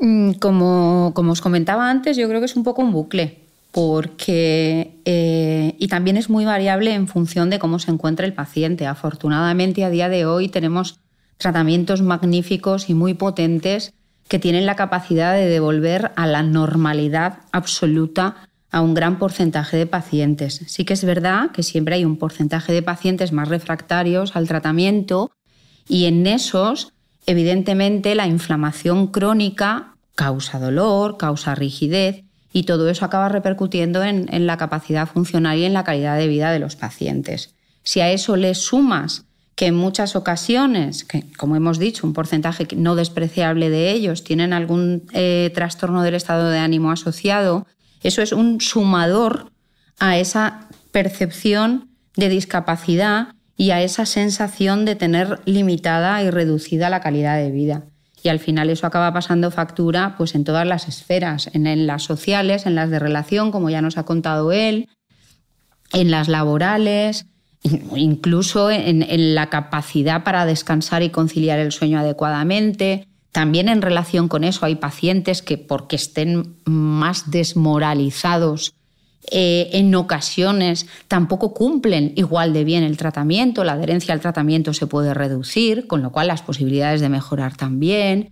Mm, 0.00 0.32
como, 0.34 1.12
como 1.14 1.32
os 1.32 1.42
comentaba 1.42 1.90
antes, 1.90 2.16
yo 2.16 2.28
creo 2.28 2.40
que 2.40 2.46
es 2.46 2.56
un 2.56 2.64
poco 2.64 2.80
un 2.80 2.92
bucle 2.92 3.47
porque 3.78 4.98
eh, 5.04 5.76
y 5.78 5.86
también 5.86 6.16
es 6.16 6.28
muy 6.28 6.44
variable 6.44 6.94
en 6.94 7.06
función 7.06 7.48
de 7.48 7.60
cómo 7.60 7.78
se 7.78 7.92
encuentra 7.92 8.26
el 8.26 8.32
paciente. 8.32 8.88
Afortunadamente 8.88 9.84
a 9.84 9.90
día 9.90 10.08
de 10.08 10.26
hoy 10.26 10.48
tenemos 10.48 10.98
tratamientos 11.36 12.02
magníficos 12.02 12.90
y 12.90 12.94
muy 12.94 13.14
potentes 13.14 13.94
que 14.26 14.40
tienen 14.40 14.66
la 14.66 14.74
capacidad 14.74 15.32
de 15.34 15.46
devolver 15.46 16.10
a 16.16 16.26
la 16.26 16.42
normalidad 16.42 17.38
absoluta 17.52 18.48
a 18.72 18.80
un 18.80 18.94
gran 18.94 19.16
porcentaje 19.16 19.76
de 19.76 19.86
pacientes. 19.86 20.60
Sí 20.66 20.84
que 20.84 20.94
es 20.94 21.04
verdad 21.04 21.52
que 21.52 21.62
siempre 21.62 21.94
hay 21.94 22.04
un 22.04 22.16
porcentaje 22.16 22.72
de 22.72 22.82
pacientes 22.82 23.30
más 23.30 23.46
refractarios 23.46 24.34
al 24.34 24.48
tratamiento 24.48 25.30
y 25.88 26.06
en 26.06 26.26
esos, 26.26 26.94
evidentemente, 27.26 28.16
la 28.16 28.26
inflamación 28.26 29.06
crónica 29.06 29.94
causa 30.16 30.58
dolor, 30.58 31.16
causa 31.16 31.54
rigidez 31.54 32.24
y 32.58 32.64
todo 32.64 32.90
eso 32.90 33.04
acaba 33.04 33.28
repercutiendo 33.28 34.02
en, 34.02 34.46
la 34.48 34.56
capacidad 34.56 35.06
funcional 35.06 35.56
y 35.58 35.64
en 35.64 35.74
la 35.74 35.84
calidad 35.84 36.18
de 36.18 36.26
vida 36.26 36.50
de 36.50 36.58
los 36.58 36.74
pacientes. 36.74 37.54
Si 37.84 38.00
a 38.00 38.10
eso 38.10 38.34
le 38.34 38.56
sumas 38.56 39.26
que 39.54 39.66
en 39.66 39.76
muchas 39.76 40.16
ocasiones, 40.16 41.04
que 41.04 41.24
como 41.36 41.54
hemos 41.54 41.78
dicho, 41.78 42.04
un 42.04 42.14
porcentaje 42.14 42.66
no 42.74 42.96
despreciable 42.96 43.70
de 43.70 43.92
ellos 43.92 44.24
tienen 44.24 44.52
algún 44.52 45.04
eh, 45.12 45.52
trastorno 45.54 46.02
del 46.02 46.14
estado 46.14 46.50
de 46.50 46.58
ánimo 46.58 46.90
asociado, 46.90 47.64
eso 48.02 48.22
es 48.22 48.32
un 48.32 48.60
sumador 48.60 49.52
a 50.00 50.18
esa 50.18 50.66
percepción 50.90 51.90
de 52.16 52.28
discapacidad 52.28 53.28
y 53.56 53.70
a 53.70 53.82
esa 53.82 54.04
sensación 54.04 54.84
de 54.84 54.96
tener 54.96 55.38
limitada 55.44 56.24
y 56.24 56.30
reducida 56.30 56.90
la 56.90 57.00
calidad 57.00 57.36
de 57.36 57.52
vida. 57.52 57.84
Y 58.28 58.30
al 58.30 58.40
final 58.40 58.68
eso 58.68 58.86
acaba 58.86 59.10
pasando 59.14 59.50
factura 59.50 60.14
pues, 60.18 60.34
en 60.34 60.44
todas 60.44 60.66
las 60.66 60.86
esferas, 60.86 61.48
en, 61.54 61.86
las 61.86 62.02
sociales, 62.02 62.66
en 62.66 62.74
las 62.74 62.90
de 62.90 62.98
relación, 62.98 63.50
como 63.50 63.70
ya 63.70 63.80
nos 63.80 63.96
ha 63.96 64.02
contado 64.02 64.52
él, 64.52 64.90
en 65.94 66.10
las 66.10 66.28
laborales, 66.28 67.24
incluso 67.96 68.70
en, 68.70 69.02
en, 69.02 69.34
la 69.34 69.48
capacidad 69.48 70.24
para 70.24 70.44
descansar 70.44 71.02
y 71.02 71.08
conciliar 71.08 71.58
el 71.58 71.72
sueño 71.72 72.00
adecuadamente. 72.00 73.08
También 73.32 73.70
en 73.70 73.80
relación 73.80 74.28
con 74.28 74.44
eso 74.44 74.66
hay 74.66 74.74
pacientes 74.74 75.40
que 75.40 75.56
porque 75.56 75.96
estén 75.96 76.58
más 76.66 77.30
desmoralizados 77.30 78.74
eh, 79.30 79.70
en 79.72 79.94
ocasiones 79.94 80.86
tampoco 81.06 81.52
cumplen 81.52 82.12
igual 82.16 82.52
de 82.52 82.64
bien 82.64 82.82
el 82.82 82.96
tratamiento, 82.96 83.64
la 83.64 83.72
adherencia 83.72 84.14
al 84.14 84.20
tratamiento 84.20 84.72
se 84.72 84.86
puede 84.86 85.12
reducir, 85.14 85.86
con 85.86 86.02
lo 86.02 86.10
cual 86.10 86.28
las 86.28 86.42
posibilidades 86.42 87.00
de 87.00 87.08
mejorar 87.08 87.56
también. 87.56 88.30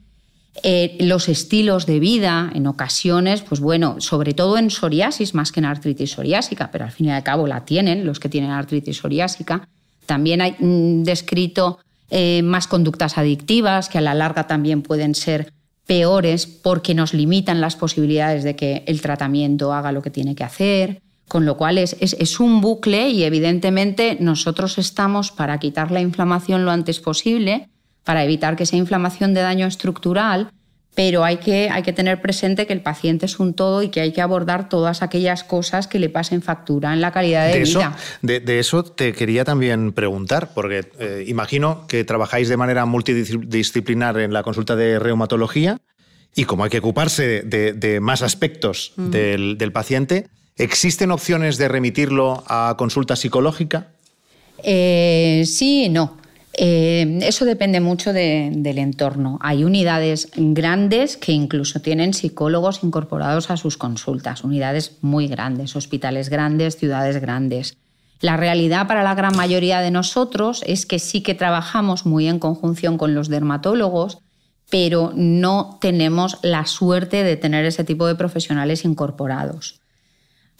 Eh, 0.62 0.96
los 1.00 1.28
estilos 1.28 1.84
de 1.84 2.00
vida, 2.00 2.50
en 2.54 2.66
ocasiones, 2.66 3.42
pues 3.42 3.60
bueno, 3.60 3.96
sobre 4.00 4.32
todo 4.32 4.56
en 4.56 4.70
psoriasis 4.70 5.34
más 5.34 5.52
que 5.52 5.60
en 5.60 5.66
artritis 5.66 6.12
psoriásica, 6.12 6.70
pero 6.70 6.86
al 6.86 6.92
fin 6.92 7.06
y 7.06 7.10
al 7.10 7.22
cabo 7.22 7.46
la 7.46 7.66
tienen 7.66 8.06
los 8.06 8.18
que 8.18 8.30
tienen 8.30 8.50
artritis 8.50 8.96
psoriásica. 8.96 9.68
También 10.06 10.40
hay 10.40 10.56
mm, 10.58 11.02
descrito 11.02 11.78
eh, 12.10 12.42
más 12.42 12.68
conductas 12.68 13.18
adictivas 13.18 13.88
que 13.90 13.98
a 13.98 14.00
la 14.00 14.14
larga 14.14 14.46
también 14.46 14.80
pueden 14.80 15.14
ser 15.14 15.52
peores 15.86 16.46
porque 16.46 16.94
nos 16.94 17.14
limitan 17.14 17.60
las 17.60 17.76
posibilidades 17.76 18.44
de 18.44 18.56
que 18.56 18.84
el 18.86 19.00
tratamiento 19.00 19.72
haga 19.72 19.92
lo 19.92 20.02
que 20.02 20.10
tiene 20.10 20.34
que 20.34 20.44
hacer. 20.44 21.00
Con 21.28 21.44
lo 21.44 21.56
cual 21.56 21.78
es, 21.78 21.96
es, 22.00 22.38
un 22.38 22.60
bucle 22.60 23.08
y 23.08 23.24
evidentemente 23.24 24.16
nosotros 24.20 24.78
estamos 24.78 25.32
para 25.32 25.58
quitar 25.58 25.90
la 25.90 26.00
inflamación 26.00 26.64
lo 26.64 26.70
antes 26.70 27.00
posible, 27.00 27.68
para 28.04 28.22
evitar 28.22 28.54
que 28.54 28.62
esa 28.62 28.76
inflamación 28.76 29.34
de 29.34 29.40
daño 29.40 29.66
estructural 29.66 30.50
pero 30.96 31.24
hay 31.24 31.36
que, 31.36 31.68
hay 31.70 31.82
que 31.82 31.92
tener 31.92 32.22
presente 32.22 32.66
que 32.66 32.72
el 32.72 32.80
paciente 32.80 33.26
es 33.26 33.38
un 33.38 33.52
todo 33.52 33.82
y 33.82 33.90
que 33.90 34.00
hay 34.00 34.12
que 34.12 34.22
abordar 34.22 34.70
todas 34.70 35.02
aquellas 35.02 35.44
cosas 35.44 35.86
que 35.86 35.98
le 35.98 36.08
pasen 36.08 36.40
factura 36.40 36.94
en 36.94 37.02
la 37.02 37.12
calidad 37.12 37.52
de, 37.52 37.60
vida. 37.60 37.94
de, 38.22 38.58
eso 38.58 38.82
te 38.82 39.12
quería 39.12 39.44
también 39.44 39.92
preguntar, 39.92 40.54
porque 40.54 40.88
eh, 40.98 41.24
imagino 41.28 41.86
que 41.86 42.02
trabajáis 42.04 42.48
de 42.48 42.56
manera 42.56 42.86
multidisciplinar 42.86 44.18
en 44.18 44.32
la 44.32 44.42
consulta 44.42 44.74
de 44.74 44.98
reumatología 44.98 45.78
y 46.34 46.44
como 46.44 46.64
hay 46.64 46.70
que 46.70 46.78
ocuparse 46.78 47.42
de, 47.42 48.00
más 48.00 48.22
aspectos 48.22 48.94
del, 48.96 49.58
del 49.58 49.72
paciente, 49.72 50.28
¿existen 50.56 51.10
opciones 51.10 51.58
de 51.58 51.68
remitirlo 51.68 52.42
a 52.46 52.74
consulta 52.78 53.16
psicológica? 53.16 53.88
Eh, 54.62 55.44
sí 55.46 55.84
y 55.84 55.88
no. 55.90 56.16
Eh, 56.58 57.18
eso 57.22 57.44
depende 57.44 57.80
mucho 57.80 58.14
del 58.14 58.78
entorno. 58.78 59.38
Hay 59.42 59.62
unidades 59.62 60.30
grandes 60.36 61.18
que 61.18 61.32
incluso 61.32 61.80
tienen 61.80 62.14
psicólogos 62.14 62.82
incorporados 62.82 63.50
a 63.50 63.58
sus 63.58 63.76
consultas, 63.76 64.42
unidades 64.42 64.96
muy 65.02 65.28
grandes, 65.28 65.76
hospitales 65.76 66.30
grandes, 66.30 66.76
ciudades 66.76 67.20
grandes. 67.20 67.76
La 68.20 68.38
realidad 68.38 68.86
para 68.86 69.02
la 69.02 69.14
gran 69.14 69.36
mayoría 69.36 69.80
de 69.80 69.90
nosotros 69.90 70.62
es 70.66 70.86
que 70.86 70.98
sí 70.98 71.22
que 71.22 71.34
trabajamos 71.34 72.06
muy 72.06 72.26
en 72.26 72.38
conjunción 72.38 72.96
con 72.96 73.14
los 73.14 73.28
dermatólogos, 73.28 74.18
pero 74.70 75.12
no 75.14 75.78
tenemos 75.82 76.38
la 76.42 76.64
suerte 76.64 77.22
de 77.22 77.36
tener 77.36 77.66
ese 77.66 77.84
tipo 77.84 78.06
de 78.06 78.14
profesionales 78.14 78.86
incorporados. 78.86 79.80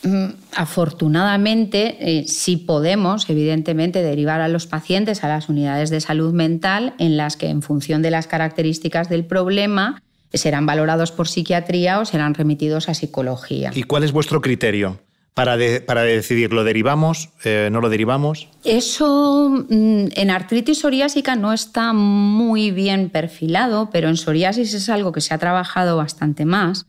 Mm, 0.03 0.27
afortunadamente, 0.55 1.97
eh, 2.01 2.25
sí 2.29 2.57
podemos, 2.57 3.29
evidentemente, 3.31 4.03
derivar 4.03 4.41
a 4.41 4.49
los 4.49 4.67
pacientes 4.67 5.25
a 5.25 5.29
las 5.29 5.49
unidades 5.49 5.91
de 5.91 6.01
salud 6.01 6.33
mental 6.33 6.95
en 6.99 7.17
las 7.17 7.37
que, 7.37 7.49
en 7.49 7.63
función 7.63 8.03
de 8.03 8.11
las 8.11 8.27
características 8.27 9.09
del 9.09 9.25
problema, 9.25 10.03
serán 10.33 10.67
valorados 10.67 11.13
por 11.13 11.29
psiquiatría 11.29 11.99
o 11.99 12.05
serán 12.05 12.35
remitidos 12.35 12.89
a 12.89 12.95
psicología. 12.95 13.71
¿Y 13.75 13.85
cuál 13.85 14.05
es 14.05 14.13
vuestro 14.13 14.41
criterio? 14.41 14.99
Para, 15.33 15.59
para, 15.85 16.03
decidir, 16.03 16.53
¿lo 16.55 16.65
derivamos? 16.65 17.29
Eh, 17.45 17.69
¿No 17.71 17.83
lo 17.83 17.91
derivamos? 17.91 18.49
Eso 18.65 19.51
mm, 19.69 20.07
en 20.15 20.31
artritis 20.31 20.79
psoriásica 20.79 21.37
no 21.37 21.53
está 21.53 21.93
muy 21.93 22.71
bien 22.71 23.11
perfilado, 23.11 23.91
pero 23.93 24.09
en 24.09 24.17
psoriasis 24.17 24.73
es 24.73 24.89
algo 24.89 25.13
que 25.13 25.21
se 25.21 25.35
ha 25.35 25.39
trabajado 25.39 25.99
bastante 25.99 26.47
más 26.47 26.87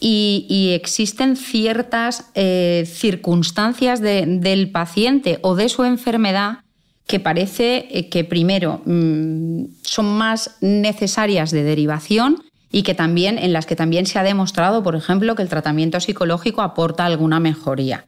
y, 0.00 0.72
existen 0.74 1.36
ciertas 1.36 2.30
eh, 2.34 2.84
circunstancias 2.86 4.00
del 4.00 4.70
paciente 4.70 5.38
o 5.42 5.54
de 5.54 5.68
su 5.68 5.84
enfermedad 5.84 6.58
que 7.06 7.20
parece 7.20 7.88
eh, 7.90 8.08
que 8.10 8.22
primero 8.22 8.82
mm, 8.84 9.64
son 9.82 10.18
más 10.18 10.56
necesarias 10.60 11.50
de 11.50 11.64
derivación 11.64 12.42
y 12.70 12.82
que 12.82 12.94
también 12.94 13.38
en 13.38 13.52
las 13.52 13.64
que 13.64 13.76
también 13.76 14.04
se 14.04 14.18
ha 14.18 14.22
demostrado, 14.22 14.82
por 14.82 14.94
ejemplo, 14.94 15.34
que 15.34 15.42
el 15.42 15.48
tratamiento 15.48 16.00
psicológico 16.00 16.60
aporta 16.60 17.06
alguna 17.06 17.40
mejoría. 17.40 18.04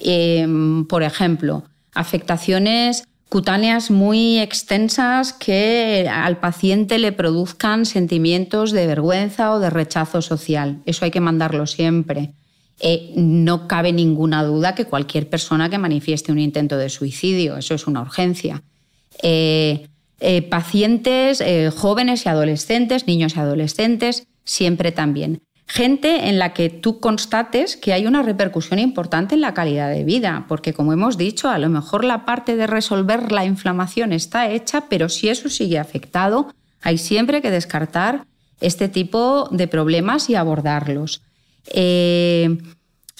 Em, 0.00 0.86
por 0.86 1.02
ejemplo, 1.02 1.64
afectaciones 1.94 3.04
cutáneas 3.32 3.90
muy 3.90 4.40
extensas 4.40 5.32
que 5.32 6.06
al 6.06 6.36
paciente 6.36 6.98
le 6.98 7.12
produzcan 7.12 7.86
sentimientos 7.86 8.72
de 8.72 8.86
vergüenza 8.86 9.52
o 9.52 9.58
de 9.58 9.70
rechazo 9.70 10.20
social. 10.20 10.82
Eso 10.84 11.06
hay 11.06 11.10
que 11.10 11.20
mandarlo 11.20 11.66
siempre. 11.66 12.34
Eh, 12.78 13.14
no 13.16 13.68
cabe 13.68 13.94
ninguna 13.94 14.44
duda 14.44 14.74
que 14.74 14.84
cualquier 14.84 15.30
persona 15.30 15.70
que 15.70 15.78
manifieste 15.78 16.30
un 16.30 16.40
intento 16.40 16.76
de 16.76 16.90
suicidio, 16.90 17.56
eso 17.56 17.74
es 17.74 17.86
una 17.86 18.02
urgencia. 18.02 18.64
Eh, 19.22 19.88
eh, 20.20 20.42
pacientes 20.42 21.42
jóvenes 21.74 22.26
y 22.26 22.28
adolescentes, 22.28 23.06
niños 23.06 23.34
y 23.34 23.40
adolescentes, 23.40 24.26
siempre 24.44 24.92
también 24.92 25.40
gente 25.72 26.28
en 26.28 26.38
la 26.38 26.52
que 26.52 26.68
tú 26.68 27.00
constates 27.00 27.78
que 27.78 27.94
hay 27.94 28.04
una 28.04 28.20
repercusión 28.20 28.78
importante 28.78 29.34
en 29.34 29.40
la 29.40 29.54
calidad 29.54 29.90
de 29.90 30.04
vida, 30.04 30.44
porque 30.46 30.74
como 30.74 30.92
hemos 30.92 31.16
dicho, 31.16 31.48
a 31.48 31.58
lo 31.58 31.70
mejor 31.70 32.04
la 32.04 32.26
parte 32.26 32.56
de 32.56 32.66
resolver 32.66 33.32
la 33.32 33.46
inflamación 33.46 34.12
está 34.12 34.50
hecha, 34.50 34.84
pero 34.90 35.08
si 35.08 35.30
eso 35.30 35.48
sigue 35.48 35.78
afectado, 35.78 36.52
hay 36.82 36.98
siempre 36.98 37.40
que 37.40 37.50
descartar 37.50 38.26
este 38.60 38.90
tipo 38.90 39.48
de 39.50 39.66
problemas 39.66 40.28
y 40.28 40.34
abordarlos. 40.34 41.22
Eh, 41.68 42.58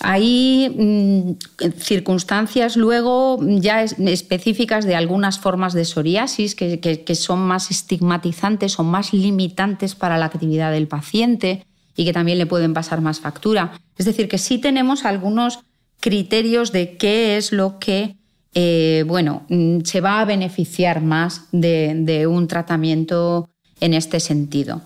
hay 0.01 0.69
mm, 0.69 1.71
circunstancias 1.79 2.77
luego 2.77 3.39
ya 3.41 3.83
específicas 3.83 4.85
de 4.85 4.95
algunas 4.95 5.39
formas 5.39 5.73
de 5.73 5.87
psoriasis 5.87 6.55
que 6.55 7.15
son 7.15 7.39
más 7.39 7.71
estigmatizantes 7.71 8.79
o 8.79 8.85
más 8.85 9.15
limitantes 9.15 9.95
para 9.95 10.19
la 10.19 10.27
actividad 10.27 10.71
del 10.71 10.87
paciente 10.87 11.65
y 11.97 12.05
que 12.05 12.13
también 12.13 12.39
le 12.39 12.47
pueden 12.47 12.75
pasar 12.75 13.01
más 13.01 13.21
factura. 13.21 13.73
Es 13.97 14.07
decir, 14.07 14.29
que 14.29 14.39
sí 14.39 14.59
tenemos 14.59 15.05
algunos 15.05 15.61
criterios 16.01 16.73
de 16.73 16.97
qué 16.97 17.37
es 17.37 17.53
lo 17.53 17.79
que 17.79 18.17
eh, 18.55 19.05
bueno, 19.07 19.47
mm, 19.49 19.81
se 19.85 20.01
va 20.01 20.21
a 20.21 20.25
beneficiar 20.25 21.01
más 21.03 21.47
de, 21.53 22.27
un 22.27 22.49
tratamiento 22.49 23.49
en 23.81 23.95
este 23.95 24.21
sentido 24.21 24.83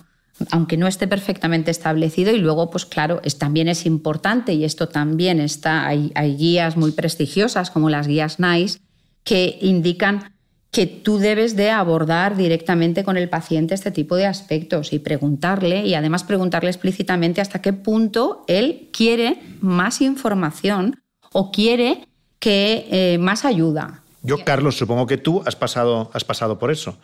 aunque 0.51 0.77
no 0.77 0.87
esté 0.87 1.09
perfectamente 1.09 1.71
establecido 1.71 2.31
y 2.31 2.37
luego, 2.37 2.69
pues 2.69 2.85
claro, 2.85 3.23
también 3.39 3.69
es 3.69 3.87
importante 3.87 4.53
y 4.53 4.65
esto 4.65 4.87
también 4.87 5.41
está, 5.41 5.87
hay, 5.87 6.13
hay, 6.15 6.37
guías 6.37 6.77
muy 6.77 6.93
prestigiosas 6.93 7.71
como 7.71 7.89
las 7.89 8.07
guías 8.07 8.39
NICE 8.39 8.81
que 9.25 9.59
indican 9.63 10.36
que 10.77 10.87
tú 10.87 11.17
debes 11.17 11.57
de 11.57 11.71
abordar 11.71 12.37
directamente 12.37 13.03
con 13.03 13.17
el 13.17 13.31
paciente 13.31 13.73
este 13.73 13.91
tipo 13.91 14.15
de 14.15 14.27
aspectos 14.27 14.93
y 14.93 14.99
preguntarle 14.99 15.87
y 15.87 15.95
además 15.95 16.23
preguntarle 16.23 16.69
explícitamente 16.69 17.41
hasta 17.41 17.63
qué 17.63 17.73
punto 17.73 18.45
él 18.47 18.91
quiere 18.93 19.41
más 19.63 20.03
información 20.03 21.03
o 21.33 21.51
quiere 21.51 22.07
que 22.39 22.89
eh, 22.91 23.17
más 23.17 23.47
ayuda. 23.47 24.03
Yo, 24.21 24.45
Carlos, 24.45 24.77
supongo 24.77 25.07
que 25.07 25.17
tú 25.17 25.43
has 25.47 25.57
pasado, 25.57 26.11
has 26.13 26.25
pasado 26.25 26.59
por 26.59 26.71
eso. 26.71 26.99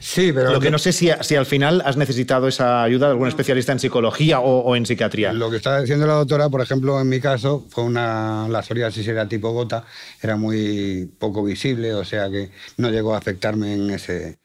Sí, 0.00 0.32
pero... 0.32 0.52
Lo 0.52 0.60
que 0.60 0.70
no 0.70 0.78
sé 0.78 0.92
si, 0.92 1.10
si 1.20 1.34
al 1.34 1.46
final 1.46 1.82
has 1.84 1.96
necesitado 1.96 2.48
esa 2.48 2.82
ayuda 2.82 3.06
de 3.06 3.12
algún 3.12 3.28
especialista 3.28 3.72
en 3.72 3.80
psicología 3.80 4.40
o, 4.40 4.76
en 4.76 4.86
psiquiatría. 4.86 5.32
Lo 5.32 5.50
que 5.50 5.56
está 5.56 5.80
diciendo 5.80 6.06
la 6.06 6.14
doctora, 6.14 6.48
por 6.48 6.60
ejemplo, 6.60 7.00
en 7.00 7.08
mi 7.08 7.20
caso, 7.20 7.66
fue 7.68 7.84
una... 7.84 8.46
La 8.48 8.62
psoriasis 8.62 9.06
era 9.08 9.28
tipo 9.28 9.50
gota, 9.52 9.84
era 10.22 10.36
muy 10.36 11.10
poco 11.18 11.42
visible, 11.42 11.94
o 11.94 12.04
sea 12.04 12.30
que 12.30 12.50
no 12.76 12.90
llegó 12.90 13.14
a 13.14 13.18
afectarme 13.18 13.74
en 13.74 13.90
ese, 13.90 14.38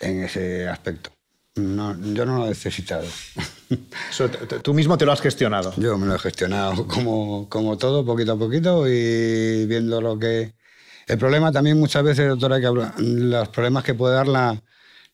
en 0.00 0.24
ese 0.24 0.68
aspecto. 0.68 1.10
No, 1.56 1.96
yo 2.14 2.26
no 2.26 2.38
lo 2.38 2.46
he 2.46 2.48
necesitado. 2.48 3.06
tú 4.62 4.74
mismo 4.74 4.98
te 4.98 5.04
lo 5.04 5.12
has 5.12 5.20
gestionado. 5.20 5.72
Yo 5.76 5.96
me 5.98 6.06
lo 6.06 6.16
he 6.16 6.18
gestionado 6.18 6.86
como, 6.88 7.48
como 7.48 7.78
todo, 7.78 8.04
poquito 8.04 8.32
a 8.32 8.38
poquito, 8.38 8.88
y 8.88 9.66
viendo 9.66 10.00
lo 10.00 10.18
que... 10.18 10.54
El 11.06 11.18
problema 11.18 11.52
también 11.52 11.78
muchas 11.78 12.02
veces, 12.02 12.26
doctora, 12.28 12.58
que 12.60 12.68
los 12.98 13.48
problemas 13.50 13.84
que 13.84 13.92
puede 13.92 14.14
dar 14.14 14.26
la, 14.26 14.58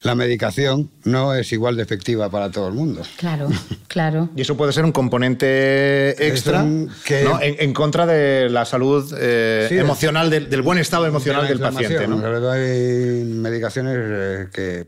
la 0.03 0.15
medicación 0.15 0.91
no 1.05 1.35
es 1.35 1.53
igual 1.53 1.77
de 1.77 1.83
efectiva 1.83 2.31
para 2.31 2.51
todo 2.51 2.69
el 2.69 2.75
mundo. 2.75 3.03
Claro, 3.17 3.49
claro. 3.89 4.31
y 4.35 4.41
eso 4.41 4.57
puede 4.57 4.73
ser 4.73 4.85
un 4.85 4.93
componente 4.93 6.27
extra 6.27 6.65
en, 6.65 7.73
contra 7.75 8.07
de 8.07 8.49
la 8.49 8.65
salud 8.65 9.15
eh, 9.19 9.69
emocional, 9.71 10.31
del, 10.31 10.63
buen 10.63 10.79
estado 10.79 11.07
emocional 11.07 11.47
del 11.47 11.61
paciente. 11.61 12.09
¿no? 12.09 12.51
Hay 12.51 13.25
medicaciones 13.25 13.97
eh, 13.99 14.49
que 14.53 14.87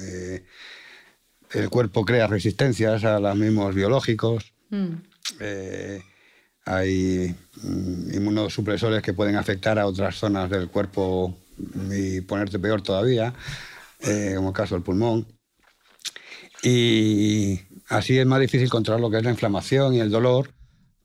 eh, 0.00 0.44
el 1.52 1.68
cuerpo 1.68 2.04
crea 2.04 2.28
resistencias 2.28 3.04
a 3.04 3.18
los 3.18 3.36
mismos 3.36 3.74
biológicos. 3.74 4.52
Mm. 4.70 4.94
hay 6.64 7.34
mm, 7.62 8.14
inmunosupresores 8.14 9.02
que 9.02 9.12
pueden 9.12 9.36
afectar 9.36 9.78
a 9.78 9.86
otras 9.86 10.14
zonas 10.14 10.48
del 10.48 10.68
cuerpo 10.68 11.36
y 11.90 12.20
ponerte 12.22 12.60
peor 12.60 12.80
todavía. 12.80 13.34
Eh, 14.04 14.32
como 14.36 14.48
el 14.48 14.54
caso 14.54 14.74
del 14.74 14.82
pulmón. 14.82 15.26
Y 16.62 17.60
así 17.88 18.18
es 18.18 18.26
más 18.26 18.40
difícil 18.40 18.68
controlar 18.68 19.00
lo 19.00 19.10
que 19.10 19.18
es 19.18 19.24
la 19.24 19.30
inflamación 19.30 19.94
y 19.94 20.00
el 20.00 20.10
dolor, 20.10 20.50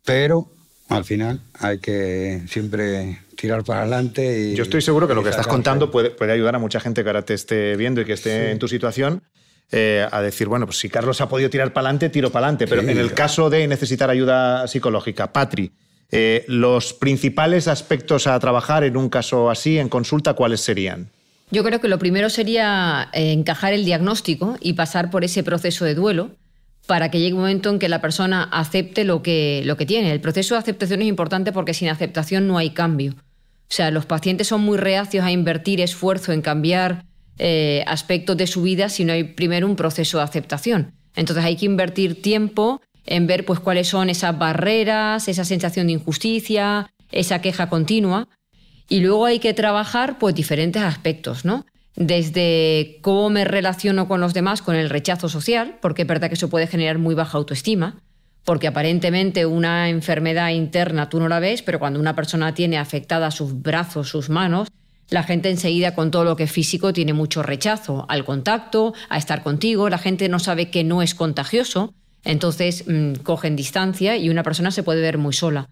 pero 0.05 0.51
al 0.89 1.03
final 1.03 1.41
hay 1.59 1.79
que 1.79 2.43
siempre 2.47 3.19
tirar 3.35 3.63
para 3.63 3.81
adelante. 3.81 4.51
Y, 4.51 4.55
Yo 4.55 4.63
estoy 4.63 4.81
seguro 4.81 5.07
que 5.07 5.13
lo 5.13 5.23
que 5.23 5.29
estás 5.29 5.47
contando 5.47 5.91
puede, 5.91 6.11
puede, 6.11 6.31
ayudar 6.31 6.55
a 6.55 6.59
mucha 6.59 6.79
gente 6.79 7.03
que 7.03 7.09
ahora 7.09 7.23
te 7.23 7.33
esté 7.33 7.75
viendo 7.75 8.01
y 8.01 8.05
que 8.05 8.13
esté 8.13 8.51
en 8.51 8.59
tu 8.59 8.67
situación. 8.67 9.23
Eh, 9.69 10.07
a 10.09 10.21
decir, 10.21 10.47
bueno, 10.47 10.65
pues 10.65 10.79
si 10.79 10.87
Carlos 10.87 11.19
ha 11.19 11.27
podido 11.27 11.49
tirar 11.49 11.73
para 11.73 11.87
adelante, 11.87 12.09
tiro 12.09 12.31
para 12.31 12.47
adelante. 12.47 12.67
Pero 12.67 12.83
en 12.83 12.97
el 12.97 13.13
caso 13.13 13.49
de 13.49 13.67
necesitar 13.67 14.09
ayuda 14.09 14.65
psicológica, 14.65 15.33
Patri, 15.33 15.73
eh, 16.09 16.45
los 16.47 16.93
principales 16.93 17.67
aspectos 17.67 18.27
a 18.27 18.39
trabajar 18.39 18.85
en 18.85 18.95
un 18.95 19.09
caso 19.09 19.49
así, 19.49 19.77
en 19.77 19.89
consulta, 19.89 20.35
¿cuáles 20.35 20.61
serían? 20.61 21.11
Yo 21.49 21.63
creo 21.63 21.79
que 21.79 21.87
lo 21.87 21.97
primero 21.97 22.29
sería 22.29 23.09
eh, 23.13 23.31
encajar 23.31 23.73
el 23.73 23.85
diagnóstico 23.85 24.57
y 24.59 24.73
pasar 24.73 25.09
por 25.09 25.23
ese 25.23 25.43
proceso 25.43 25.85
de 25.85 25.95
duelo 25.95 26.31
para 26.87 27.11
que 27.11 27.19
llegue 27.19 27.33
un 27.33 27.41
momento 27.41 27.69
en 27.69 27.79
que 27.79 27.89
la 27.89 28.01
persona 28.01 28.43
acepte 28.43 29.03
lo 29.03 29.21
que, 29.21 29.61
lo 29.65 29.77
que 29.77 29.85
tiene. 29.85 30.11
El 30.11 30.21
proceso 30.21 30.55
de 30.55 30.59
aceptación 30.59 31.01
es 31.01 31.07
importante 31.07 31.51
porque 31.51 31.73
sin 31.73 31.89
aceptación 31.89 32.47
no 32.47 32.57
hay 32.57 32.71
cambio. 32.71 33.13
O 33.13 33.73
sea, 33.73 33.91
los 33.91 34.05
pacientes 34.05 34.47
son 34.47 34.61
muy 34.61 34.77
reacios 34.77 35.25
a 35.25 35.31
invertir 35.31 35.81
esfuerzo 35.81 36.31
en 36.31 36.41
cambiar 36.41 37.05
eh, 37.37 37.83
aspectos 37.87 38.37
de 38.37 38.47
su 38.47 38.61
vida 38.61 38.89
si 38.89 39.03
no 39.03 39.13
hay 39.13 39.23
primero 39.23 39.67
un 39.67 39.75
proceso 39.75 40.17
de 40.17 40.23
aceptación. 40.23 40.93
Entonces 41.15 41.43
hay 41.43 41.57
que 41.57 41.65
invertir 41.65 42.21
tiempo 42.21 42.81
en 43.05 43.27
ver 43.27 43.45
pues, 43.45 43.59
cuáles 43.59 43.87
son 43.87 44.09
esas 44.09 44.37
barreras, 44.37 45.27
esa 45.27 45.43
sensación 45.43 45.87
de 45.87 45.93
injusticia, 45.93 46.91
esa 47.11 47.41
queja 47.41 47.69
continua, 47.69 48.27
y 48.89 48.99
luego 48.99 49.25
hay 49.25 49.39
que 49.39 49.53
trabajar 49.53 50.17
pues 50.17 50.35
diferentes 50.35 50.81
aspectos, 50.81 51.45
¿no? 51.45 51.65
Desde 51.95 52.99
cómo 53.01 53.29
me 53.29 53.43
relaciono 53.43 54.07
con 54.07 54.21
los 54.21 54.33
demás, 54.33 54.61
con 54.61 54.75
el 54.75 54.89
rechazo 54.89 55.29
social, 55.29 55.77
porque 55.81 56.03
es 56.03 56.07
verdad 56.07 56.27
que 56.29 56.35
eso 56.35 56.49
puede 56.49 56.67
generar 56.67 56.99
muy 56.99 57.15
baja 57.15 57.37
autoestima, 57.37 57.97
porque 58.45 58.67
aparentemente 58.67 59.45
una 59.45 59.89
enfermedad 59.89 60.49
interna 60.49 61.09
tú 61.09 61.19
no 61.19 61.27
la 61.27 61.39
ves, 61.39 61.63
pero 61.63 61.79
cuando 61.79 61.99
una 61.99 62.15
persona 62.15 62.53
tiene 62.53 62.77
afectada 62.77 63.31
sus 63.31 63.61
brazos, 63.61 64.09
sus 64.09 64.29
manos, 64.29 64.69
la 65.09 65.23
gente 65.23 65.49
enseguida 65.49 65.95
con 65.95 66.11
todo 66.11 66.23
lo 66.23 66.35
que 66.35 66.43
es 66.43 66.51
físico 66.51 66.93
tiene 66.93 67.13
mucho 67.13 67.41
rechazo 67.41 68.05
al 68.09 68.25
contacto, 68.25 68.93
a 69.09 69.17
estar 69.17 69.41
contigo, 69.41 69.89
la 69.89 69.97
gente 69.97 70.29
no 70.29 70.39
sabe 70.39 70.69
que 70.69 70.83
no 70.83 71.01
es 71.01 71.15
contagioso, 71.15 71.93
entonces 72.23 72.83
mm, 72.87 73.15
cogen 73.23 73.55
distancia 73.55 74.17
y 74.17 74.29
una 74.29 74.43
persona 74.43 74.69
se 74.71 74.83
puede 74.83 75.01
ver 75.01 75.17
muy 75.17 75.33
sola. 75.33 75.69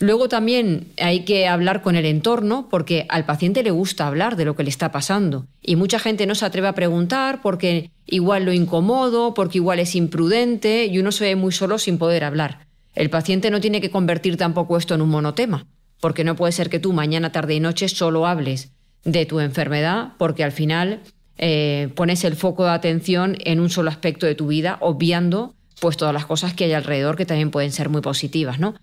Luego 0.00 0.28
también 0.28 0.88
hay 0.98 1.20
que 1.20 1.46
hablar 1.46 1.80
con 1.80 1.94
el 1.94 2.04
entorno 2.04 2.68
porque 2.68 3.06
al 3.08 3.26
paciente 3.26 3.62
le 3.62 3.70
gusta 3.70 4.06
hablar 4.08 4.36
de 4.36 4.44
lo 4.44 4.56
que 4.56 4.64
le 4.64 4.70
está 4.70 4.90
pasando 4.90 5.46
y 5.62 5.76
mucha 5.76 6.00
gente 6.00 6.26
no 6.26 6.34
se 6.34 6.44
atreve 6.44 6.66
a 6.66 6.74
preguntar 6.74 7.40
porque 7.42 7.90
igual 8.06 8.44
lo 8.44 8.52
incomodo, 8.52 9.34
porque 9.34 9.58
igual 9.58 9.78
es 9.78 9.94
imprudente 9.94 10.86
y 10.86 10.98
uno 10.98 11.12
se 11.12 11.24
ve 11.24 11.36
muy 11.36 11.52
solo 11.52 11.78
sin 11.78 11.98
poder 11.98 12.24
hablar. 12.24 12.66
El 12.94 13.08
paciente 13.08 13.50
no 13.50 13.60
tiene 13.60 13.80
que 13.80 13.90
convertir 13.90 14.36
tampoco 14.36 14.76
esto 14.76 14.94
en 14.94 15.00
un 15.00 15.10
monotema, 15.10 15.66
porque 16.00 16.24
no 16.24 16.34
puede 16.34 16.52
ser 16.52 16.70
que 16.70 16.80
tú 16.80 16.92
mañana, 16.92 17.30
tarde 17.30 17.54
y 17.54 17.60
noche 17.60 17.88
solo 17.88 18.26
hables 18.26 18.72
de 19.04 19.26
tu 19.26 19.38
enfermedad 19.38 20.12
porque 20.18 20.42
al 20.42 20.52
final 20.52 21.02
eh, 21.38 21.88
pones 21.94 22.24
el 22.24 22.34
foco 22.34 22.64
de 22.64 22.70
atención 22.70 23.36
en 23.44 23.60
un 23.60 23.70
solo 23.70 23.90
aspecto 23.90 24.26
de 24.26 24.34
tu 24.34 24.48
vida, 24.48 24.76
obviando 24.80 25.54
pues 25.80 25.96
todas 25.96 26.14
las 26.14 26.26
cosas 26.26 26.54
que 26.54 26.64
hay 26.64 26.72
alrededor 26.72 27.16
que 27.16 27.26
también 27.26 27.50
pueden 27.50 27.72
ser 27.72 27.88
muy 27.88 28.00
positivas, 28.00 28.58
¿no? 28.58 28.74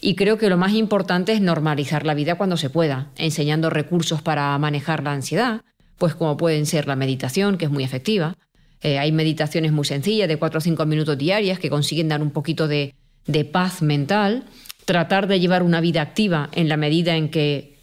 Y 0.00 0.14
creo 0.14 0.38
que 0.38 0.48
lo 0.48 0.56
más 0.56 0.72
importante 0.72 1.32
es 1.32 1.40
normalizar 1.40 2.06
la 2.06 2.14
vida 2.14 2.36
cuando 2.36 2.56
se 2.56 2.70
pueda, 2.70 3.10
enseñando 3.16 3.68
recursos 3.68 4.22
para 4.22 4.56
manejar 4.58 5.02
la 5.02 5.12
ansiedad, 5.12 5.60
pues 5.98 6.14
como 6.14 6.38
pueden 6.38 6.64
ser 6.64 6.86
la 6.86 6.96
meditación, 6.96 7.58
que 7.58 7.66
es 7.66 7.70
muy 7.70 7.84
efectiva. 7.84 8.36
Eh, 8.80 8.98
hay 8.98 9.12
meditaciones 9.12 9.72
muy 9.72 9.84
sencillas, 9.84 10.26
de 10.28 10.38
4 10.38 10.58
o 10.58 10.60
5 10.60 10.86
minutos 10.86 11.18
diarias, 11.18 11.58
que 11.58 11.68
consiguen 11.68 12.08
dar 12.08 12.22
un 12.22 12.30
poquito 12.30 12.66
de, 12.66 12.94
de 13.26 13.44
paz 13.44 13.82
mental, 13.82 14.44
tratar 14.86 15.26
de 15.26 15.38
llevar 15.38 15.62
una 15.62 15.82
vida 15.82 16.00
activa 16.00 16.48
en 16.52 16.70
la 16.70 16.78
medida 16.78 17.16
en 17.16 17.28
que, 17.28 17.76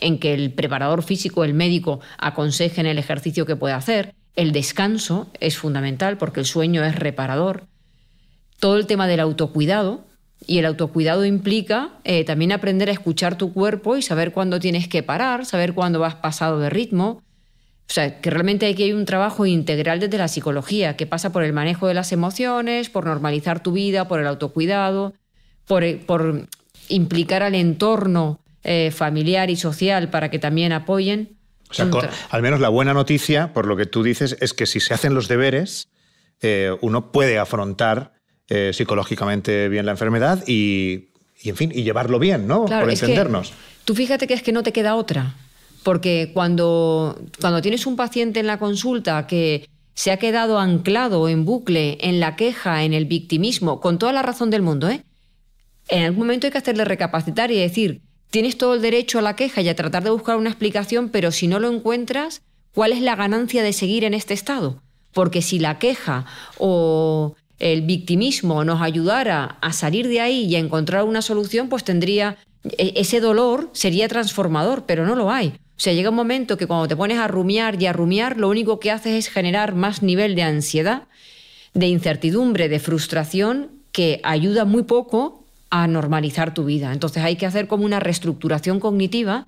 en 0.00 0.18
que 0.18 0.32
el 0.32 0.52
preparador 0.52 1.02
físico, 1.02 1.44
el 1.44 1.52
médico, 1.52 2.00
aconsejen 2.16 2.86
el 2.86 2.98
ejercicio 2.98 3.44
que 3.44 3.56
puede 3.56 3.74
hacer. 3.74 4.14
El 4.36 4.52
descanso 4.52 5.30
es 5.40 5.58
fundamental 5.58 6.16
porque 6.16 6.40
el 6.40 6.46
sueño 6.46 6.82
es 6.82 6.96
reparador. 6.96 7.64
Todo 8.58 8.78
el 8.78 8.86
tema 8.86 9.06
del 9.06 9.20
autocuidado, 9.20 10.07
y 10.48 10.58
el 10.58 10.64
autocuidado 10.64 11.26
implica 11.26 11.90
eh, 12.04 12.24
también 12.24 12.52
aprender 12.52 12.88
a 12.88 12.92
escuchar 12.92 13.36
tu 13.36 13.52
cuerpo 13.52 13.98
y 13.98 14.02
saber 14.02 14.32
cuándo 14.32 14.58
tienes 14.58 14.88
que 14.88 15.02
parar, 15.02 15.44
saber 15.44 15.74
cuándo 15.74 16.00
vas 16.00 16.14
pasado 16.14 16.58
de 16.58 16.70
ritmo. 16.70 17.22
O 17.86 17.92
sea, 17.92 18.22
que 18.22 18.30
realmente 18.30 18.64
hay 18.64 18.74
que 18.74 18.84
hay 18.84 18.94
un 18.94 19.04
trabajo 19.04 19.44
integral 19.44 20.00
desde 20.00 20.16
la 20.16 20.26
psicología, 20.26 20.96
que 20.96 21.06
pasa 21.06 21.32
por 21.32 21.42
el 21.42 21.52
manejo 21.52 21.86
de 21.86 21.92
las 21.92 22.12
emociones, 22.12 22.88
por 22.88 23.04
normalizar 23.04 23.62
tu 23.62 23.72
vida, 23.72 24.08
por 24.08 24.20
el 24.20 24.26
autocuidado, 24.26 25.12
por, 25.66 25.84
eh, 25.84 26.00
por 26.04 26.48
implicar 26.88 27.42
al 27.42 27.54
entorno 27.54 28.40
eh, 28.64 28.90
familiar 28.90 29.50
y 29.50 29.56
social 29.56 30.08
para 30.08 30.30
que 30.30 30.38
también 30.38 30.72
apoyen. 30.72 31.36
O 31.70 31.74
sea, 31.74 31.90
al 32.30 32.40
menos 32.40 32.60
la 32.60 32.70
buena 32.70 32.94
noticia, 32.94 33.52
por 33.52 33.66
lo 33.66 33.76
que 33.76 33.84
tú 33.84 34.02
dices, 34.02 34.34
es 34.40 34.54
que 34.54 34.64
si 34.64 34.80
se 34.80 34.94
hacen 34.94 35.12
los 35.12 35.28
deberes, 35.28 35.90
uno 36.80 37.12
puede 37.12 37.38
afrontar 37.38 38.17
eh, 38.48 38.72
psicológicamente 38.72 39.68
bien 39.68 39.86
la 39.86 39.92
enfermedad 39.92 40.42
y, 40.46 41.08
en 41.44 41.56
fin, 41.56 41.72
y 41.74 41.82
llevarlo 41.82 42.18
bien, 42.18 42.46
¿no? 42.46 42.64
Por 42.64 42.90
entendernos. 42.90 43.52
tú 43.84 43.94
fíjate 43.94 44.26
que 44.26 44.34
es 44.34 44.42
que 44.42 44.52
no 44.52 44.62
te 44.62 44.72
queda 44.72 44.94
otra. 44.94 45.34
Porque 45.82 46.32
cuando, 46.34 47.18
cuando 47.40 47.62
tienes 47.62 47.86
un 47.86 47.96
paciente 47.96 48.40
en 48.40 48.46
la 48.46 48.58
consulta 48.58 49.26
que 49.26 49.68
se 49.94 50.10
ha 50.10 50.16
quedado 50.16 50.58
anclado 50.58 51.28
en 51.28 51.44
bucle, 51.44 51.98
en 52.00 52.20
la 52.20 52.36
queja, 52.36 52.84
en 52.84 52.92
el 52.92 53.04
victimismo, 53.04 53.80
con 53.80 53.98
toda 53.98 54.12
la 54.12 54.22
razón 54.22 54.50
del 54.50 54.62
mundo, 54.62 54.88
¿eh? 54.88 55.02
En 55.88 56.04
algún 56.04 56.20
momento 56.20 56.46
hay 56.46 56.50
que 56.50 56.58
hacerle 56.58 56.84
recapacitar 56.84 57.50
y 57.50 57.58
decir, 57.58 58.02
tienes 58.30 58.58
todo 58.58 58.74
el 58.74 58.82
derecho 58.82 59.18
a 59.18 59.22
la 59.22 59.36
queja 59.36 59.60
y 59.60 59.68
a 59.68 59.76
tratar 59.76 60.04
de 60.04 60.10
buscar 60.10 60.36
una 60.36 60.50
explicación, 60.50 61.08
pero 61.08 61.32
si 61.32 61.48
no 61.48 61.58
lo 61.58 61.70
encuentras, 61.70 62.42
¿cuál 62.72 62.92
es 62.92 63.00
la 63.00 63.16
ganancia 63.16 63.62
de 63.62 63.72
seguir 63.72 64.04
en 64.04 64.14
este 64.14 64.34
estado? 64.34 64.82
Porque 65.12 65.42
si 65.42 65.58
la 65.58 65.78
queja 65.78 66.26
o 66.58 67.34
el 67.58 67.82
victimismo 67.82 68.64
nos 68.64 68.80
ayudara 68.80 69.58
a 69.60 69.72
salir 69.72 70.08
de 70.08 70.20
ahí 70.20 70.44
y 70.44 70.56
a 70.56 70.58
encontrar 70.58 71.04
una 71.04 71.22
solución, 71.22 71.68
pues 71.68 71.84
tendría 71.84 72.36
e, 72.64 72.92
ese 72.96 73.20
dolor 73.20 73.70
sería 73.72 74.08
transformador, 74.08 74.84
pero 74.86 75.06
no 75.06 75.14
lo 75.14 75.30
hay. 75.30 75.48
O 75.48 75.80
sea, 75.80 75.92
llega 75.92 76.10
un 76.10 76.16
momento 76.16 76.56
que 76.56 76.66
cuando 76.66 76.88
te 76.88 76.96
pones 76.96 77.18
a 77.18 77.28
rumiar 77.28 77.80
y 77.80 77.86
a 77.86 77.92
rumiar, 77.92 78.36
lo 78.36 78.48
único 78.48 78.80
que 78.80 78.90
haces 78.90 79.12
es 79.14 79.32
generar 79.32 79.74
más 79.74 80.02
nivel 80.02 80.34
de 80.34 80.42
ansiedad, 80.42 81.04
de 81.74 81.86
incertidumbre, 81.86 82.68
de 82.68 82.80
frustración, 82.80 83.70
que 83.92 84.20
ayuda 84.24 84.64
muy 84.64 84.82
poco 84.82 85.44
a 85.70 85.86
normalizar 85.86 86.54
tu 86.54 86.64
vida. 86.64 86.92
Entonces 86.92 87.22
hay 87.22 87.36
que 87.36 87.46
hacer 87.46 87.68
como 87.68 87.84
una 87.84 88.00
reestructuración 88.00 88.80
cognitiva 88.80 89.46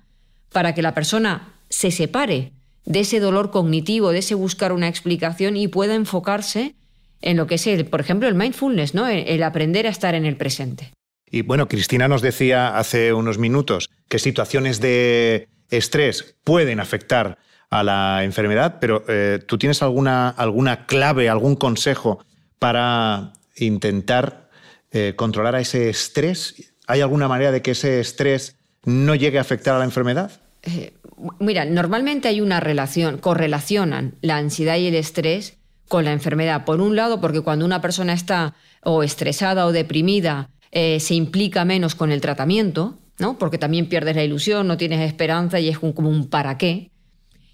para 0.51 0.73
que 0.73 0.81
la 0.81 0.93
persona 0.93 1.49
se 1.69 1.91
separe 1.91 2.51
de 2.85 3.01
ese 3.01 3.19
dolor 3.19 3.51
cognitivo, 3.51 4.11
de 4.11 4.19
ese 4.19 4.35
buscar 4.35 4.71
una 4.71 4.87
explicación 4.87 5.57
y 5.57 5.67
pueda 5.67 5.95
enfocarse 5.95 6.75
en 7.21 7.37
lo 7.37 7.47
que 7.47 7.55
es, 7.55 7.67
el, 7.67 7.85
por 7.85 8.01
ejemplo, 8.01 8.27
el 8.27 8.35
mindfulness, 8.35 8.93
¿no? 8.93 9.07
el 9.07 9.43
aprender 9.43 9.87
a 9.87 9.89
estar 9.89 10.15
en 10.15 10.25
el 10.25 10.37
presente. 10.37 10.91
Y 11.29 11.43
bueno, 11.43 11.67
Cristina 11.69 12.07
nos 12.09 12.21
decía 12.21 12.77
hace 12.77 13.13
unos 13.13 13.37
minutos 13.37 13.89
que 14.09 14.19
situaciones 14.19 14.81
de 14.81 15.47
estrés 15.69 16.35
pueden 16.43 16.81
afectar 16.81 17.37
a 17.69 17.83
la 17.83 18.25
enfermedad, 18.25 18.79
pero 18.81 19.05
eh, 19.07 19.39
¿tú 19.47 19.57
tienes 19.57 19.81
alguna, 19.81 20.29
alguna 20.29 20.85
clave, 20.85 21.29
algún 21.29 21.55
consejo 21.55 22.23
para 22.59 23.31
intentar 23.55 24.49
eh, 24.91 25.13
controlar 25.15 25.55
a 25.55 25.61
ese 25.61 25.89
estrés? 25.89 26.73
¿Hay 26.85 26.99
alguna 26.99 27.29
manera 27.29 27.53
de 27.53 27.61
que 27.61 27.71
ese 27.71 28.01
estrés 28.01 28.57
no 28.83 29.15
llegue 29.15 29.37
a 29.37 29.41
afectar 29.41 29.73
a 29.73 29.79
la 29.79 29.85
enfermedad? 29.85 30.41
Eh, 30.63 30.93
mira, 31.39 31.63
normalmente 31.63 32.27
hay 32.27 32.41
una 32.41 32.59
relación, 32.59 33.19
correlacionan 33.19 34.15
la 34.21 34.35
ansiedad 34.35 34.75
y 34.75 34.87
el 34.87 34.95
estrés 34.95 35.57
con 35.91 36.05
la 36.05 36.13
enfermedad. 36.13 36.63
Por 36.63 36.79
un 36.79 36.95
lado, 36.95 37.19
porque 37.19 37.41
cuando 37.41 37.65
una 37.65 37.81
persona 37.81 38.13
está 38.13 38.53
o 38.81 39.03
estresada 39.03 39.65
o 39.65 39.73
deprimida, 39.73 40.49
eh, 40.71 41.01
se 41.01 41.15
implica 41.15 41.65
menos 41.65 41.95
con 41.95 42.13
el 42.13 42.21
tratamiento, 42.21 42.97
¿no? 43.19 43.37
porque 43.37 43.57
también 43.57 43.89
pierdes 43.89 44.15
la 44.15 44.23
ilusión, 44.23 44.67
no 44.69 44.77
tienes 44.77 45.01
esperanza 45.01 45.59
y 45.59 45.67
es 45.67 45.77
como 45.77 46.07
un 46.07 46.29
para 46.29 46.57
qué. 46.57 46.91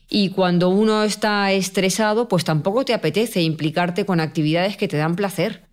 Y 0.08 0.30
cuando 0.30 0.70
uno 0.70 1.02
está 1.02 1.52
estresado, 1.52 2.28
pues 2.28 2.44
tampoco 2.44 2.86
te 2.86 2.94
apetece 2.94 3.42
implicarte 3.42 4.06
con 4.06 4.20
actividades 4.20 4.78
que 4.78 4.88
te 4.88 4.98
dan 4.98 5.16
placer. 5.16 5.64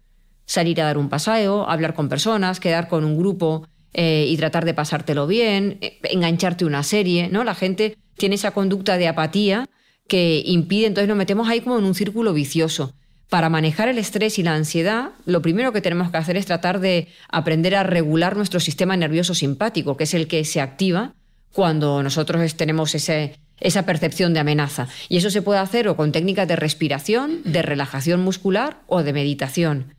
Salir 0.47 0.81
a 0.81 0.87
dar 0.87 0.97
un 0.97 1.11
paseo, 1.11 1.69
hablar 1.69 1.93
con 1.93 2.09
personas, 2.09 2.61
quedar 2.61 2.89
con 2.89 3.05
un 3.05 3.19
grupo 3.19 3.69
eh, 3.93 4.25
y 4.27 4.39
tratar 4.39 4.65
de 4.65 4.73
pasártelo 4.73 5.27
bien, 5.27 5.77
eh, 5.83 5.99
engancharte 6.05 6.65
una 6.65 6.83
serie, 6.83 7.29
¿no? 7.29 7.45
La 7.45 7.55
gente 7.55 7.99
tiene 8.17 8.37
esa 8.37 8.53
conducta 8.53 8.97
de 8.97 9.09
apatía 9.09 9.69
que 10.09 10.43
impide, 10.45 10.87
entonces 10.87 11.09
nos 11.09 11.17
metemos 11.17 11.49
ahí 11.49 11.61
como 11.61 11.79
en 11.79 11.85
un 11.85 11.95
círculo 11.95 12.33
vicioso. 12.33 12.95
Para 13.29 13.49
manejar 13.49 13.89
el 13.89 13.99
estrés 13.99 14.39
y 14.39 14.43
la 14.43 14.55
ansiedad, 14.55 15.13
lo 15.25 15.43
primero 15.43 15.73
que 15.73 15.81
tenemos 15.81 16.11
que 16.11 16.19
hacer 16.19 16.37
es 16.37 16.47
tratar 16.47 16.79
de 16.81 17.09
aprender 17.29 17.75
a 17.75 17.83
regular 17.83 18.37
nuestro 18.37 18.61
sistema 18.61 18.97
nervioso 18.97 19.35
simpático, 19.35 19.97
que 19.97 20.05
es 20.05 20.15
el 20.15 20.29
que 20.29 20.45
se 20.45 20.61
activa 20.61 21.15
cuando 21.53 22.03
nosotros 22.03 22.55
tenemos 22.55 22.95
ese, 22.95 23.39
esa 23.61 23.87
percepción 23.87 24.35
de 24.35 24.41
amenaza. 24.41 24.89
Y 25.09 25.17
eso 25.17 25.31
se 25.31 25.43
puede 25.43 25.61
hacer 25.61 25.89
o 25.89 25.97
con 25.97 26.13
técnicas 26.13 26.47
de 26.47 26.57
respiración, 26.57 27.41
de 27.45 27.63
relajación 27.63 28.21
muscular 28.21 28.83
o 28.87 29.03
de 29.03 29.13
meditación. 29.13 29.95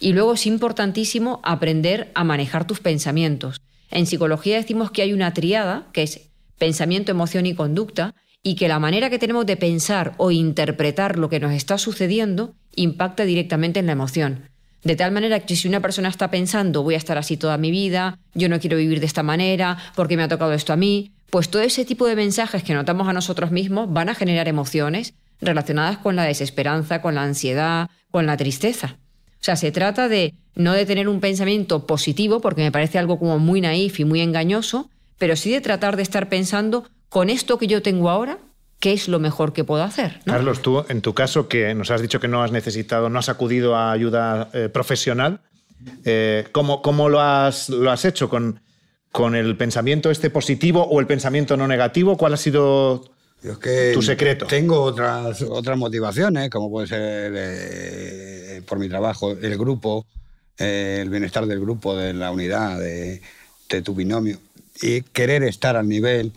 Y 0.00 0.12
luego 0.14 0.34
es 0.34 0.46
importantísimo 0.46 1.40
aprender 1.44 2.10
a 2.14 2.24
manejar 2.24 2.66
tus 2.66 2.80
pensamientos. 2.80 3.60
En 3.90 4.06
psicología 4.06 4.56
decimos 4.56 4.90
que 4.90 5.02
hay 5.02 5.12
una 5.12 5.34
triada, 5.34 5.88
que 5.92 6.02
es 6.02 6.30
pensamiento, 6.58 7.10
emoción 7.10 7.44
y 7.44 7.54
conducta, 7.54 8.14
y 8.42 8.54
que 8.54 8.68
la 8.68 8.78
manera 8.78 9.10
que 9.10 9.18
tenemos 9.18 9.46
de 9.46 9.56
pensar 9.56 10.14
o 10.16 10.30
interpretar 10.30 11.18
lo 11.18 11.28
que 11.28 11.40
nos 11.40 11.52
está 11.52 11.78
sucediendo 11.78 12.54
impacta 12.74 13.24
directamente 13.24 13.80
en 13.80 13.86
la 13.86 13.92
emoción. 13.92 14.48
De 14.82 14.96
tal 14.96 15.12
manera 15.12 15.40
que 15.40 15.56
si 15.56 15.68
una 15.68 15.80
persona 15.80 16.08
está 16.08 16.30
pensando 16.30 16.82
voy 16.82 16.94
a 16.94 16.98
estar 16.98 17.18
así 17.18 17.36
toda 17.36 17.58
mi 17.58 17.70
vida, 17.70 18.18
yo 18.34 18.48
no 18.48 18.58
quiero 18.60 18.78
vivir 18.78 19.00
de 19.00 19.06
esta 19.06 19.22
manera, 19.22 19.76
porque 19.94 20.16
me 20.16 20.22
ha 20.22 20.28
tocado 20.28 20.54
esto 20.54 20.72
a 20.72 20.76
mí, 20.76 21.12
pues 21.28 21.50
todo 21.50 21.62
ese 21.62 21.84
tipo 21.84 22.06
de 22.06 22.16
mensajes 22.16 22.62
que 22.62 22.74
notamos 22.74 23.06
a 23.08 23.12
nosotros 23.12 23.50
mismos 23.50 23.92
van 23.92 24.08
a 24.08 24.14
generar 24.14 24.48
emociones 24.48 25.14
relacionadas 25.40 25.98
con 25.98 26.16
la 26.16 26.24
desesperanza, 26.24 27.02
con 27.02 27.14
la 27.14 27.22
ansiedad, 27.22 27.88
con 28.10 28.26
la 28.26 28.36
tristeza. 28.36 28.96
O 29.40 29.44
sea, 29.44 29.56
se 29.56 29.70
trata 29.70 30.08
de 30.08 30.34
no 30.54 30.72
de 30.72 30.86
tener 30.86 31.08
un 31.08 31.20
pensamiento 31.20 31.86
positivo, 31.86 32.40
porque 32.40 32.62
me 32.62 32.72
parece 32.72 32.98
algo 32.98 33.18
como 33.18 33.38
muy 33.38 33.60
naif 33.60 34.00
y 34.00 34.04
muy 34.04 34.20
engañoso, 34.20 34.90
pero 35.18 35.36
sí 35.36 35.50
de 35.50 35.60
tratar 35.60 35.96
de 35.96 36.02
estar 36.02 36.28
pensando 36.28 36.84
con 37.10 37.28
esto 37.28 37.58
que 37.58 37.66
yo 37.66 37.82
tengo 37.82 38.08
ahora, 38.08 38.38
¿qué 38.78 38.92
es 38.92 39.08
lo 39.08 39.18
mejor 39.18 39.52
que 39.52 39.64
puedo 39.64 39.82
hacer? 39.82 40.20
Carlos, 40.24 40.62
tú 40.62 40.84
en 40.88 41.02
tu 41.02 41.12
caso, 41.12 41.48
que 41.48 41.74
nos 41.74 41.90
has 41.90 42.00
dicho 42.00 42.20
que 42.20 42.28
no 42.28 42.42
has 42.42 42.52
necesitado, 42.52 43.10
no 43.10 43.18
has 43.18 43.28
acudido 43.28 43.76
a 43.76 43.92
ayuda 43.92 44.48
eh, 44.54 44.70
profesional, 44.72 45.40
eh, 46.04 46.46
¿cómo, 46.52 47.08
lo, 47.08 47.20
has, 47.20 47.68
lo 47.68 47.90
has 47.90 48.04
hecho? 48.04 48.28
¿Con, 48.28 48.60
¿Con 49.10 49.34
el 49.34 49.56
pensamiento 49.56 50.10
este 50.10 50.30
positivo 50.30 50.84
o 50.84 51.00
el 51.00 51.06
pensamiento 51.06 51.56
no 51.56 51.66
negativo? 51.66 52.16
¿Cuál 52.16 52.34
ha 52.34 52.36
sido 52.36 53.04
tu 53.92 54.02
secreto? 54.02 54.46
Tengo 54.46 54.80
otras, 54.80 55.42
otras 55.42 55.76
motivaciones, 55.76 56.48
como 56.48 56.70
puede 56.70 56.86
ser 56.86 57.32
eh, 57.34 58.62
por 58.66 58.78
mi 58.78 58.88
trabajo, 58.88 59.32
el 59.32 59.58
grupo, 59.58 60.06
el 60.58 61.10
bienestar 61.10 61.46
del 61.46 61.58
grupo, 61.58 61.96
de 61.96 62.14
la 62.14 62.30
unidad, 62.30 62.78
de, 62.78 63.20
de 63.68 63.82
tu 63.82 63.96
binomio, 63.96 64.38
y 64.80 65.02
querer 65.02 65.42
estar 65.42 65.76
al 65.76 65.88
nivel 65.88 66.32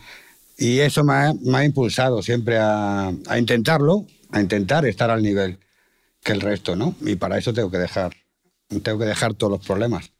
y 0.64 0.80
eso 0.80 1.04
me 1.04 1.14
ha, 1.14 1.66
impulsado 1.66 2.22
siempre 2.22 2.58
a, 2.58 3.12
intentarlo, 3.38 4.08
a 4.32 4.40
intentar 4.40 4.86
estar 4.86 5.10
al 5.10 5.22
nivel 5.22 5.60
que 6.24 6.32
el 6.32 6.40
resto, 6.40 6.78
¿no? 6.78 6.96
Y 7.02 7.18
para 7.18 7.38
eso 7.38 7.54
tengo 7.54 7.70
que 7.70 7.80
dejar, 7.80 8.14
tengo 8.82 8.98
que 8.98 9.04
dejar 9.04 9.34
todos 9.34 9.52
los 9.52 9.68
problemas, 9.68 10.14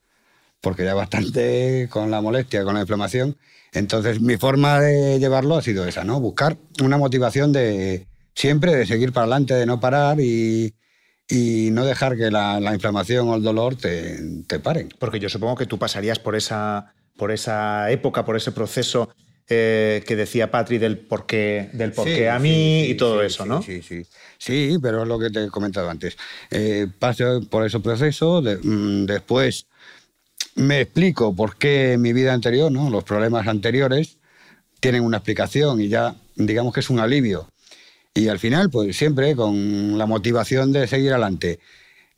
porque 0.60 0.84
ya 0.84 0.96
bastante 0.96 1.88
con 1.90 2.12
la 2.12 2.20
molestia, 2.20 2.66
con 2.66 2.74
la 2.74 2.82
inflamación. 2.82 3.38
Entonces 3.72 4.20
mi 4.20 4.36
forma 4.36 4.82
de 4.82 5.18
llevarlo 5.18 5.56
ha 5.56 5.62
sido 5.62 5.88
esa, 5.88 6.04
¿no? 6.04 6.20
Buscar 6.20 6.58
una 6.84 6.98
motivación 6.98 7.54
de 7.54 8.06
siempre 8.36 8.76
de 8.76 8.86
seguir 8.86 9.14
para 9.14 9.24
adelante, 9.24 9.54
de 9.54 9.66
no 9.66 9.80
parar 9.80 10.20
y, 10.20 10.76
no 11.72 11.86
dejar 11.86 12.18
que 12.18 12.30
la, 12.30 12.60
inflamación 12.74 13.30
o 13.30 13.36
el 13.36 13.44
dolor 13.44 13.78
te, 13.78 14.20
te 14.46 14.60
paren. 14.60 14.90
Porque 15.00 15.22
yo 15.22 15.30
supongo 15.30 15.56
que 15.56 15.68
tú 15.68 15.80
pasarías 15.80 16.20
por 16.20 16.36
esa, 16.36 16.94
por 17.16 17.32
esa 17.32 17.90
época, 17.92 18.26
por 18.26 18.36
ese 18.36 18.52
proceso 18.52 19.10
eh, 19.50 20.04
que 20.08 20.16
decía 20.16 20.50
Patri 20.52 20.78
del 20.78 20.98
por 20.98 21.26
qué, 21.26 21.70
del 21.74 21.92
por 21.92 22.08
a 22.08 22.40
mí 22.40 22.86
y 22.86 22.96
todo 22.96 23.22
eso, 23.22 23.46
¿no? 23.46 23.62
Sí, 23.62 23.82
sí. 23.82 24.06
Sí, 24.38 24.78
pero 24.82 25.04
es 25.04 25.08
lo 25.08 25.20
que 25.20 25.30
te 25.30 25.44
he 25.44 25.48
comentado 25.50 25.90
antes. 25.90 26.18
Eh, 26.50 26.88
paso 27.00 27.42
por 27.50 27.66
ese 27.66 27.80
proceso, 27.80 28.42
mm, 28.42 29.06
después 29.06 29.68
me 30.56 30.82
explico 30.82 31.36
por 31.36 31.58
qué 31.58 31.98
mi 31.98 32.14
vida 32.14 32.34
anterior, 32.34 32.72
¿no? 32.72 32.90
los 32.90 33.04
problemas 33.04 33.48
anteriores, 33.48 34.18
tienen 34.80 35.04
una 35.04 35.18
explicación 35.18 35.82
y 35.82 35.88
ya 35.88 36.16
digamos 36.36 36.74
que 36.74 36.80
es 36.80 36.90
un 36.90 37.00
alivio. 37.00 37.48
Y 38.14 38.28
al 38.28 38.40
final, 38.40 38.70
pues 38.70 38.96
siempre 38.96 39.36
con 39.36 39.98
la 39.98 40.06
motivación 40.06 40.72
de 40.72 40.88
seguir 40.88 41.12
adelante. 41.12 41.60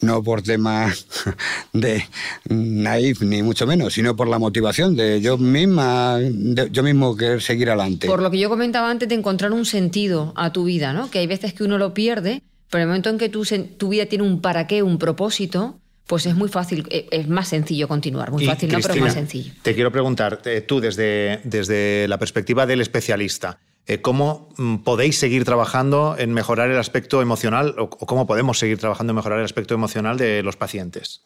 No 0.01 0.23
por 0.23 0.41
tema 0.41 0.93
de 1.73 2.03
naif 2.49 3.21
ni 3.21 3.43
mucho 3.43 3.65
menos, 3.65 3.93
sino 3.93 4.15
por 4.15 4.27
la 4.27 4.39
motivación 4.39 4.95
de 4.95 5.21
yo 5.21 5.37
misma, 5.37 6.17
de 6.19 6.69
yo 6.71 6.83
mismo 6.83 7.15
querer 7.15 7.41
seguir 7.41 7.69
adelante. 7.69 8.07
Por 8.07 8.21
lo 8.21 8.31
que 8.31 8.39
yo 8.39 8.49
comentaba 8.49 8.89
antes 8.89 9.09
de 9.09 9.15
encontrar 9.15 9.51
un 9.51 9.65
sentido 9.65 10.33
a 10.35 10.51
tu 10.51 10.65
vida, 10.65 10.93
¿no? 10.93 11.09
Que 11.09 11.19
hay 11.19 11.27
veces 11.27 11.53
que 11.53 11.63
uno 11.63 11.77
lo 11.77 11.93
pierde, 11.93 12.41
pero 12.69 12.81
en 12.81 12.83
el 12.83 12.87
momento 12.89 13.09
en 13.09 13.17
que 13.17 13.29
tu, 13.29 13.45
tu 13.77 13.89
vida 13.89 14.05
tiene 14.05 14.23
un 14.23 14.41
para 14.41 14.67
qué, 14.67 14.83
un 14.83 14.97
propósito, 14.97 15.79
pues 16.07 16.25
es 16.25 16.35
muy 16.35 16.49
fácil, 16.49 16.85
eh, 16.91 17.07
es 17.11 17.27
más 17.27 17.47
sencillo 17.47 17.87
continuar, 17.87 18.31
muy 18.31 18.45
fácil, 18.45 18.71
¿no? 18.71 18.79
pero 18.79 18.93
es 18.93 19.01
más 19.01 19.13
sencillo. 19.13 19.53
Te 19.61 19.73
quiero 19.73 19.91
preguntar, 19.91 20.41
eh, 20.45 20.61
tú 20.61 20.79
desde, 20.79 21.39
desde 21.43 22.07
la 22.07 22.19
perspectiva 22.19 22.65
del 22.65 22.81
especialista, 22.81 23.59
¿cómo 24.01 24.49
mm, 24.57 24.77
podéis 24.77 25.19
seguir 25.19 25.45
trabajando 25.45 26.15
en 26.17 26.33
mejorar 26.33 26.69
el 26.71 26.77
aspecto 26.77 27.21
emocional 27.21 27.75
o 27.77 27.89
cómo 27.89 28.25
podemos 28.25 28.57
seguir 28.59 28.77
trabajando 28.77 29.11
en 29.11 29.15
mejorar 29.15 29.39
el 29.39 29.45
aspecto 29.45 29.73
emocional 29.73 30.17
de 30.17 30.43
los 30.43 30.55
pacientes? 30.55 31.21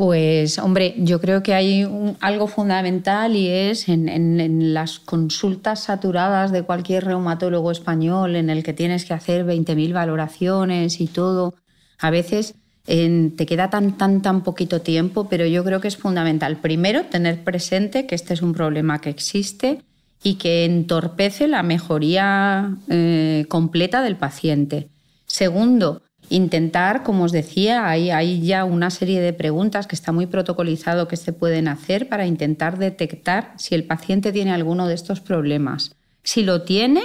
Pues, 0.00 0.58
hombre, 0.58 0.94
yo 0.96 1.20
creo 1.20 1.42
que 1.42 1.52
hay 1.52 1.86
algo 2.20 2.46
fundamental 2.46 3.36
y 3.36 3.48
es 3.48 3.88
en, 3.88 4.08
en, 4.08 4.72
las 4.72 4.98
consultas 4.98 5.84
saturadas 5.84 6.52
de 6.52 6.62
cualquier 6.62 7.04
reumatólogo 7.04 7.70
español 7.70 8.36
en 8.36 8.48
el 8.48 8.62
que 8.62 8.72
tienes 8.72 9.04
que 9.04 9.12
hacer 9.12 9.44
20.000 9.44 9.92
valoraciones 9.92 11.00
y 11.02 11.06
todo. 11.06 11.54
A 11.98 12.08
veces 12.08 12.54
te 12.86 13.46
queda 13.46 13.68
tan, 13.68 13.98
tan, 13.98 14.22
tan 14.22 14.42
poquito 14.42 14.80
tiempo, 14.80 15.28
pero 15.28 15.44
yo 15.44 15.62
creo 15.64 15.80
que 15.80 15.88
es 15.88 15.98
fundamental, 15.98 16.56
primero, 16.56 17.04
tener 17.04 17.44
presente 17.44 18.06
que 18.06 18.14
este 18.14 18.32
es 18.32 18.42
un 18.42 18.54
problema 18.54 19.00
que 19.00 19.10
existe 19.10 19.82
y 20.22 20.34
que 20.34 20.64
entorpece 20.64 21.48
la 21.48 21.62
mejoría 21.62 22.76
eh, 22.88 23.46
completa 23.48 24.02
del 24.02 24.16
paciente. 24.16 24.88
Segundo, 25.26 26.02
intentar, 26.28 27.02
como 27.02 27.24
os 27.24 27.32
decía, 27.32 27.88
hay, 27.88 28.10
hay, 28.10 28.40
ya 28.42 28.64
una 28.64 28.90
serie 28.90 29.20
de 29.20 29.32
preguntas 29.32 29.86
que 29.86 29.94
está 29.94 30.12
muy 30.12 30.26
protocolizado 30.26 31.08
que 31.08 31.16
se 31.16 31.32
pueden 31.32 31.68
hacer 31.68 32.08
para 32.08 32.26
intentar 32.26 32.78
detectar 32.78 33.54
si 33.56 33.74
el 33.74 33.84
paciente 33.84 34.32
tiene 34.32 34.52
alguno 34.52 34.86
de 34.86 34.94
estos 34.94 35.20
problemas. 35.20 35.96
Si 36.22 36.42
lo 36.42 36.62
tiene, 36.62 37.02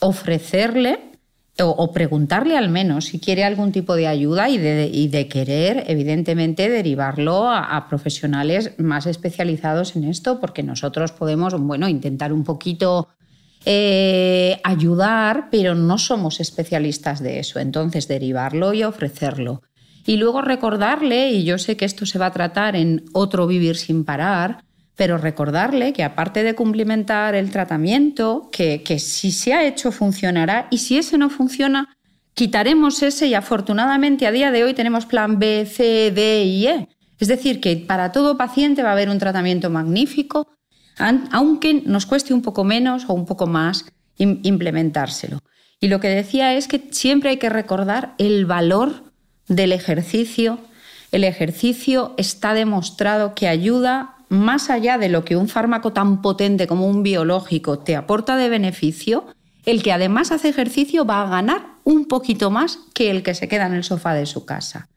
ofrecerle 0.00 1.13
o, 1.60 1.92
preguntarle 1.92 2.56
al 2.56 2.68
menos 2.68 3.06
si 3.06 3.20
quiere 3.20 3.44
algún 3.44 3.70
tipo 3.70 3.94
de 3.94 4.08
ayuda 4.08 4.48
y 4.48 4.58
de, 4.58 5.28
querer, 5.28 5.84
evidentemente, 5.86 6.68
derivarlo 6.68 7.48
a, 7.48 7.86
profesionales 7.88 8.72
más 8.78 9.06
especializados 9.06 9.94
en 9.94 10.04
esto, 10.04 10.40
porque 10.40 10.64
nosotros 10.64 11.12
podemos, 11.12 11.54
bueno, 11.60 11.88
intentar 11.88 12.32
un 12.32 12.42
poquito 12.42 13.08
eh, 13.64 14.60
ayudar, 14.64 15.48
pero 15.50 15.76
no 15.76 15.96
somos 15.98 16.40
especialistas 16.40 17.22
de 17.22 17.38
eso. 17.38 17.60
Entonces, 17.60 18.08
derivarlo 18.08 18.74
y 18.74 18.82
ofrecerlo. 18.82 19.62
Y 20.06 20.16
luego 20.16 20.42
recordarle, 20.42 21.30
y 21.30 21.44
yo 21.44 21.58
sé 21.58 21.76
que 21.76 21.84
esto 21.84 22.04
se 22.04 22.18
va 22.18 22.26
a 22.26 22.32
tratar 22.32 22.74
en 22.74 23.04
otro 23.12 23.46
vivir 23.46 23.76
sin 23.76 24.04
parar, 24.04 24.64
pero 24.96 25.18
recordarle 25.18 25.92
que 25.92 26.04
aparte 26.04 26.42
de 26.42 26.54
cumplimentar 26.54 27.34
el 27.34 27.50
tratamiento, 27.50 28.48
que, 28.52 28.80
si 28.98 29.32
se 29.32 29.52
ha 29.52 29.64
hecho 29.64 29.90
funcionará 29.90 30.68
y 30.70 30.78
si 30.78 30.98
ese 30.98 31.18
no 31.18 31.30
funciona, 31.30 31.96
quitaremos 32.34 33.02
ese 33.02 33.26
y 33.26 33.34
afortunadamente 33.34 34.26
a 34.26 34.32
día 34.32 34.50
de 34.50 34.64
hoy 34.64 34.74
tenemos 34.74 35.06
plan 35.06 35.38
B, 35.38 35.66
C, 35.66 36.12
D 36.12 36.44
y 36.44 36.66
E. 36.68 36.88
Es 37.18 37.28
decir, 37.28 37.60
que 37.60 37.76
para 37.76 38.12
todo 38.12 38.36
paciente 38.36 38.82
va 38.82 38.90
a 38.90 38.92
haber 38.92 39.08
un 39.08 39.18
tratamiento 39.18 39.70
magnífico, 39.70 40.48
aunque 40.98 41.82
nos 41.84 42.06
cueste 42.06 42.32
un 42.32 42.42
poco 42.42 42.62
menos 42.62 43.04
o 43.08 43.14
un 43.14 43.26
poco 43.26 43.46
más 43.46 43.86
implementárselo. 44.16 45.40
Y 45.80 45.88
lo 45.88 46.00
que 46.00 46.08
decía 46.08 46.54
es 46.54 46.68
que 46.68 46.88
siempre 46.92 47.30
hay 47.30 47.36
que 47.38 47.48
recordar 47.48 48.14
el 48.18 48.46
valor 48.46 49.12
del 49.48 49.72
ejercicio. 49.72 50.58
El 51.10 51.24
ejercicio 51.24 52.14
está 52.16 52.54
demostrado 52.54 53.34
que 53.34 53.48
ayuda 53.48 54.14
más 54.34 54.70
allá 54.70 54.98
de 54.98 55.08
lo 55.08 55.24
que 55.24 55.36
un 55.36 55.48
fármaco 55.48 55.92
tan 55.92 56.22
potente 56.22 56.66
como 56.66 56.86
un 56.86 57.02
biológico 57.02 57.78
te 57.78 57.96
aporta 57.96 58.36
de 58.36 58.48
beneficio, 58.48 59.26
el 59.64 59.82
que 59.82 59.92
además 59.92 60.32
hace 60.32 60.48
ejercicio 60.48 61.04
va 61.04 61.22
a 61.22 61.28
ganar 61.28 61.66
un 61.84 62.06
poquito 62.06 62.50
más 62.50 62.78
que 62.94 63.10
el 63.10 63.22
que 63.22 63.34
se 63.34 63.48
queda 63.48 63.66
en 63.66 63.74
el 63.74 63.84
sofá 63.84 64.14
de 64.14 64.26
su 64.26 64.44
casa. 64.44 64.88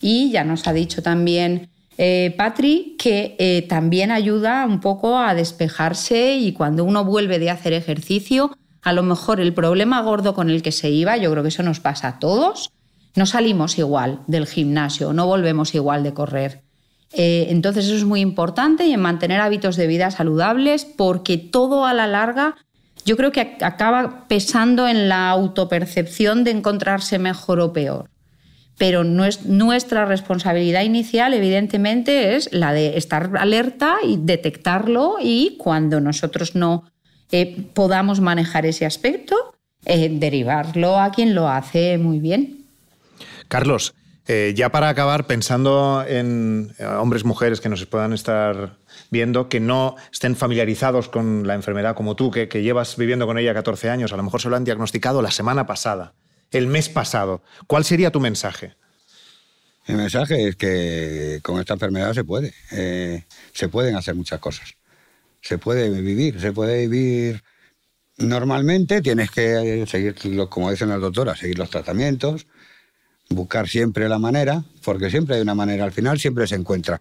Y 0.00 0.30
ya 0.30 0.44
nos 0.44 0.66
ha 0.66 0.72
dicho 0.72 1.02
también 1.02 1.70
eh, 1.96 2.34
Patri 2.36 2.96
que 2.98 3.36
eh, 3.38 3.66
también 3.68 4.10
ayuda 4.10 4.66
un 4.66 4.80
poco 4.80 5.18
a 5.18 5.34
despejarse 5.34 6.36
y 6.36 6.52
cuando 6.52 6.84
uno 6.84 7.04
vuelve 7.04 7.38
de 7.38 7.50
hacer 7.50 7.72
ejercicio, 7.72 8.56
a 8.82 8.92
lo 8.92 9.02
mejor 9.02 9.40
el 9.40 9.54
problema 9.54 10.00
gordo 10.02 10.34
con 10.34 10.50
el 10.50 10.62
que 10.62 10.72
se 10.72 10.90
iba, 10.90 11.16
yo 11.16 11.30
creo 11.30 11.42
que 11.42 11.48
eso 11.48 11.62
nos 11.62 11.80
pasa 11.80 12.08
a 12.08 12.18
todos, 12.18 12.72
no 13.14 13.26
salimos 13.26 13.78
igual 13.78 14.20
del 14.26 14.46
gimnasio, 14.46 15.12
no 15.12 15.26
volvemos 15.26 15.74
igual 15.74 16.02
de 16.02 16.14
correr. 16.14 16.63
Eh, 17.16 17.46
entonces 17.50 17.86
eso 17.86 17.94
es 17.94 18.04
muy 18.04 18.20
importante 18.20 18.86
y 18.86 18.92
en 18.92 19.00
mantener 19.00 19.40
hábitos 19.40 19.76
de 19.76 19.86
vida 19.86 20.10
saludables 20.10 20.84
porque 20.84 21.38
todo 21.38 21.86
a 21.86 21.94
la 21.94 22.06
larga 22.06 22.56
yo 23.04 23.16
creo 23.16 23.32
que 23.32 23.56
acaba 23.60 24.26
pesando 24.28 24.88
en 24.88 25.08
la 25.08 25.28
autopercepción 25.30 26.42
de 26.42 26.52
encontrarse 26.52 27.18
mejor 27.18 27.60
o 27.60 27.72
peor. 27.72 28.10
Pero 28.76 29.04
nuestra 29.04 30.04
responsabilidad 30.04 30.82
inicial, 30.82 31.32
evidentemente, 31.32 32.34
es 32.34 32.52
la 32.52 32.72
de 32.72 32.96
estar 32.96 33.30
alerta 33.38 33.98
y 34.02 34.16
detectarlo 34.16 35.16
y 35.20 35.56
cuando 35.58 36.00
nosotros 36.00 36.56
no 36.56 36.90
eh, 37.30 37.66
podamos 37.72 38.20
manejar 38.20 38.66
ese 38.66 38.84
aspecto, 38.84 39.36
eh, 39.84 40.08
derivarlo 40.10 40.98
a 40.98 41.12
quien 41.12 41.36
lo 41.36 41.48
hace 41.48 41.98
muy 41.98 42.18
bien. 42.18 42.64
Carlos, 43.46 43.94
eh, 44.26 44.54
ya 44.56 44.70
para 44.70 44.88
acabar, 44.88 45.26
pensando 45.26 46.02
en 46.06 46.74
eh, 46.78 46.86
hombres, 46.86 47.24
mujeres 47.24 47.60
que 47.60 47.68
nos 47.68 47.84
puedan 47.84 48.14
estar 48.14 48.78
viendo, 49.10 49.50
que 49.50 49.60
no 49.60 49.96
estén 50.10 50.34
familiarizados 50.34 51.10
con 51.10 51.46
la 51.46 51.54
enfermedad 51.54 51.94
como 51.94 52.16
tú, 52.16 52.30
que, 52.30 52.46
llevas 52.46 52.96
viviendo 52.96 53.26
con 53.26 53.36
ella 53.36 53.52
14 53.52 53.90
años, 53.90 54.12
a 54.12 54.16
lo 54.16 54.22
mejor 54.22 54.40
se 54.40 54.48
lo 54.48 54.56
han 54.56 54.64
diagnosticado 54.64 55.20
la 55.20 55.30
semana 55.30 55.66
pasada, 55.66 56.14
el 56.50 56.68
mes 56.68 56.88
pasado. 56.88 57.42
¿Cuál 57.66 57.84
sería 57.84 58.10
tu 58.10 58.20
mensaje? 58.20 58.76
El 59.86 59.96
mensaje 59.96 60.48
es 60.48 60.56
que 60.56 61.40
con 61.42 61.60
esta 61.60 61.74
enfermedad 61.74 62.14
se 62.14 62.24
puede. 62.24 62.54
Eh, 62.72 63.24
se 63.52 63.68
pueden 63.68 63.96
hacer 63.96 64.14
muchas 64.14 64.40
cosas. 64.40 64.74
Se 65.42 65.58
puede 65.58 65.90
vivir, 65.90 66.40
se 66.40 66.52
puede 66.52 66.88
vivir 66.88 67.42
normalmente. 68.16 69.02
Tienes 69.02 69.30
que 69.30 69.84
seguir, 69.86 70.14
como 70.48 70.70
dicen 70.70 70.88
las 70.88 71.02
doctoras, 71.02 71.38
seguir 71.38 71.58
los 71.58 71.68
tratamientos, 71.68 72.46
buscar 73.28 73.68
siempre 73.68 74.08
la 74.08 74.18
manera, 74.18 74.64
porque 74.84 75.10
siempre 75.10 75.36
hay 75.36 75.42
una 75.42 75.54
manera, 75.54 75.84
al 75.84 75.92
final 75.92 76.18
siempre 76.18 76.46
se 76.46 76.54
encuentra. 76.54 77.00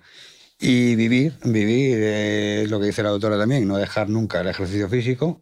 Y 0.59 0.95
vivir, 0.95 1.33
vivir 1.43 1.97
es 2.01 2.69
lo 2.69 2.79
que 2.79 2.88
dice 2.88 3.03
la 3.03 3.09
doctora 3.09 3.38
también, 3.38 3.67
no 3.67 3.77
dejar 3.77 4.09
nunca 4.09 4.41
el 4.41 4.47
ejercicio 4.47 4.88
físico. 4.89 5.41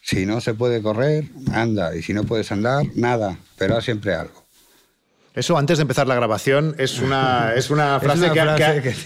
Si 0.00 0.24
no 0.24 0.40
se 0.40 0.54
puede 0.54 0.80
correr, 0.80 1.24
anda, 1.52 1.94
y 1.94 2.02
si 2.02 2.14
no 2.14 2.24
puedes 2.24 2.50
andar, 2.50 2.86
nada, 2.94 3.38
pero 3.58 3.76
haz 3.76 3.84
siempre 3.84 4.14
algo. 4.14 4.48
Eso 5.34 5.56
antes 5.56 5.78
de 5.78 5.82
empezar 5.82 6.08
la 6.08 6.16
grabación 6.16 6.74
es 6.78 6.98
una, 6.98 7.52
es 7.54 7.70
una 7.70 8.00
frase, 8.00 8.28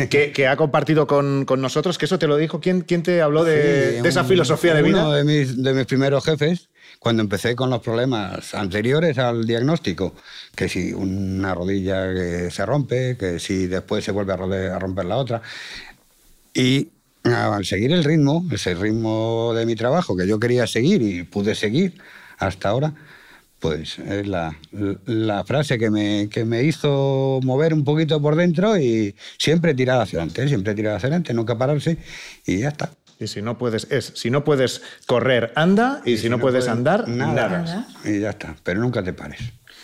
que, 0.08 0.46
ha, 0.46 0.56
compartido 0.56 1.06
con, 1.06 1.44
nosotros, 1.58 1.98
que 1.98 2.06
eso 2.06 2.18
te 2.18 2.26
lo 2.26 2.38
dijo. 2.38 2.58
¿Quién, 2.58 2.80
quién 2.82 3.02
te 3.02 3.20
habló 3.20 3.44
de, 3.44 3.98
esa 3.98 4.24
filosofía 4.24 4.72
de 4.74 4.82
vida? 4.82 5.00
Uno 5.00 5.12
de 5.12 5.24
mis, 5.24 5.62
de 5.62 5.74
mis 5.74 5.84
primeros 5.84 6.24
jefes, 6.24 6.70
cuando 7.02 7.20
empecé 7.20 7.56
con 7.56 7.68
los 7.68 7.80
problemas 7.80 8.54
anteriores 8.54 9.18
al 9.18 9.44
diagnóstico, 9.44 10.14
que 10.54 10.68
si 10.68 10.92
una 10.92 11.52
rodilla 11.52 12.48
se 12.48 12.64
rompe, 12.64 13.16
que 13.16 13.40
si 13.40 13.66
después 13.66 14.04
se 14.04 14.12
vuelve 14.12 14.70
a 14.70 14.78
romper 14.78 15.06
la 15.06 15.16
otra. 15.16 15.42
Y 16.54 16.90
al 17.24 17.64
seguir 17.64 17.90
el 17.90 18.04
ritmo, 18.04 18.46
ese 18.52 18.74
ritmo 18.74 19.52
de 19.52 19.66
mi 19.66 19.74
trabajo 19.74 20.16
que 20.16 20.28
yo 20.28 20.38
quería 20.38 20.68
seguir 20.68 21.02
y 21.02 21.24
pude 21.24 21.56
seguir 21.56 22.00
hasta 22.38 22.68
ahora, 22.68 22.94
pues 23.58 23.98
es 23.98 24.28
la, 24.28 24.54
frase 25.44 25.78
que 25.78 25.90
me, 25.90 26.28
que 26.28 26.44
me 26.44 26.62
hizo 26.62 27.40
mover 27.42 27.74
un 27.74 27.82
poquito 27.82 28.22
por 28.22 28.36
dentro 28.36 28.78
y 28.78 29.16
siempre 29.38 29.74
tirar 29.74 30.00
hacia 30.00 30.20
adelante, 30.20 30.46
siempre 30.46 30.74
tirar 30.76 30.94
hacia 30.96 31.08
adelante, 31.08 31.34
nunca 31.34 31.58
pararse 31.58 31.98
y 32.46 32.58
ya 32.60 32.68
está. 32.68 32.92
Y 33.22 33.28
si 33.28 33.40
no 33.40 33.56
puedes, 33.56 33.86
es, 33.90 34.12
si 34.16 34.30
no 34.30 34.44
puedes 34.44 34.82
correr, 35.06 35.52
anda, 35.54 36.02
y, 36.04 36.18
si, 36.18 36.28
no, 36.28 36.38
puedes, 36.38 36.68
andar, 36.68 37.08
nada. 37.08 37.86
Y 38.04 38.20
ya 38.20 38.30
está, 38.30 38.56
pero 38.64 38.80
nunca 38.80 39.02
te 39.02 39.12
pares. 39.12 39.40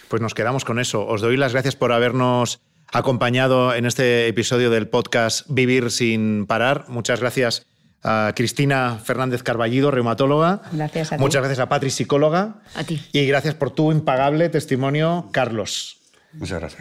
Pues 0.09 0.20
nos 0.20 0.35
quedamos 0.35 0.64
con 0.64 0.79
eso. 0.79 1.07
Os 1.07 1.20
doy 1.20 1.37
las 1.37 1.53
gracias 1.53 1.77
por 1.77 1.92
habernos 1.92 2.61
acompañado 2.92 3.74
en 3.74 3.87
este 3.87 4.27
episodio 4.27 4.70
del 4.70 4.88
podcast 4.88 5.46
Vivir 5.48 5.90
sin 5.90 6.46
parar. 6.46 6.87
Muchas 6.88 7.20
gracias 7.20 7.66
a 8.03 8.33
Cristina 8.35 8.98
Fernández 9.03 9.42
Carballido, 9.42 9.90
reumatóloga. 9.90 10.62
Gracias 10.72 11.12
a 11.12 11.16
ti. 11.16 11.22
Muchas 11.22 11.42
gracias 11.42 11.59
a 11.61 11.68
Patri, 11.68 11.90
psicóloga. 11.90 12.57
A 12.74 12.85
ti. 12.85 13.01
Y 13.12 13.27
gracias 13.27 13.55
por 13.55 13.70
tu 13.70 13.92
impagable 13.92 14.48
testimonio, 14.48 15.29
Carlos. 15.33 15.97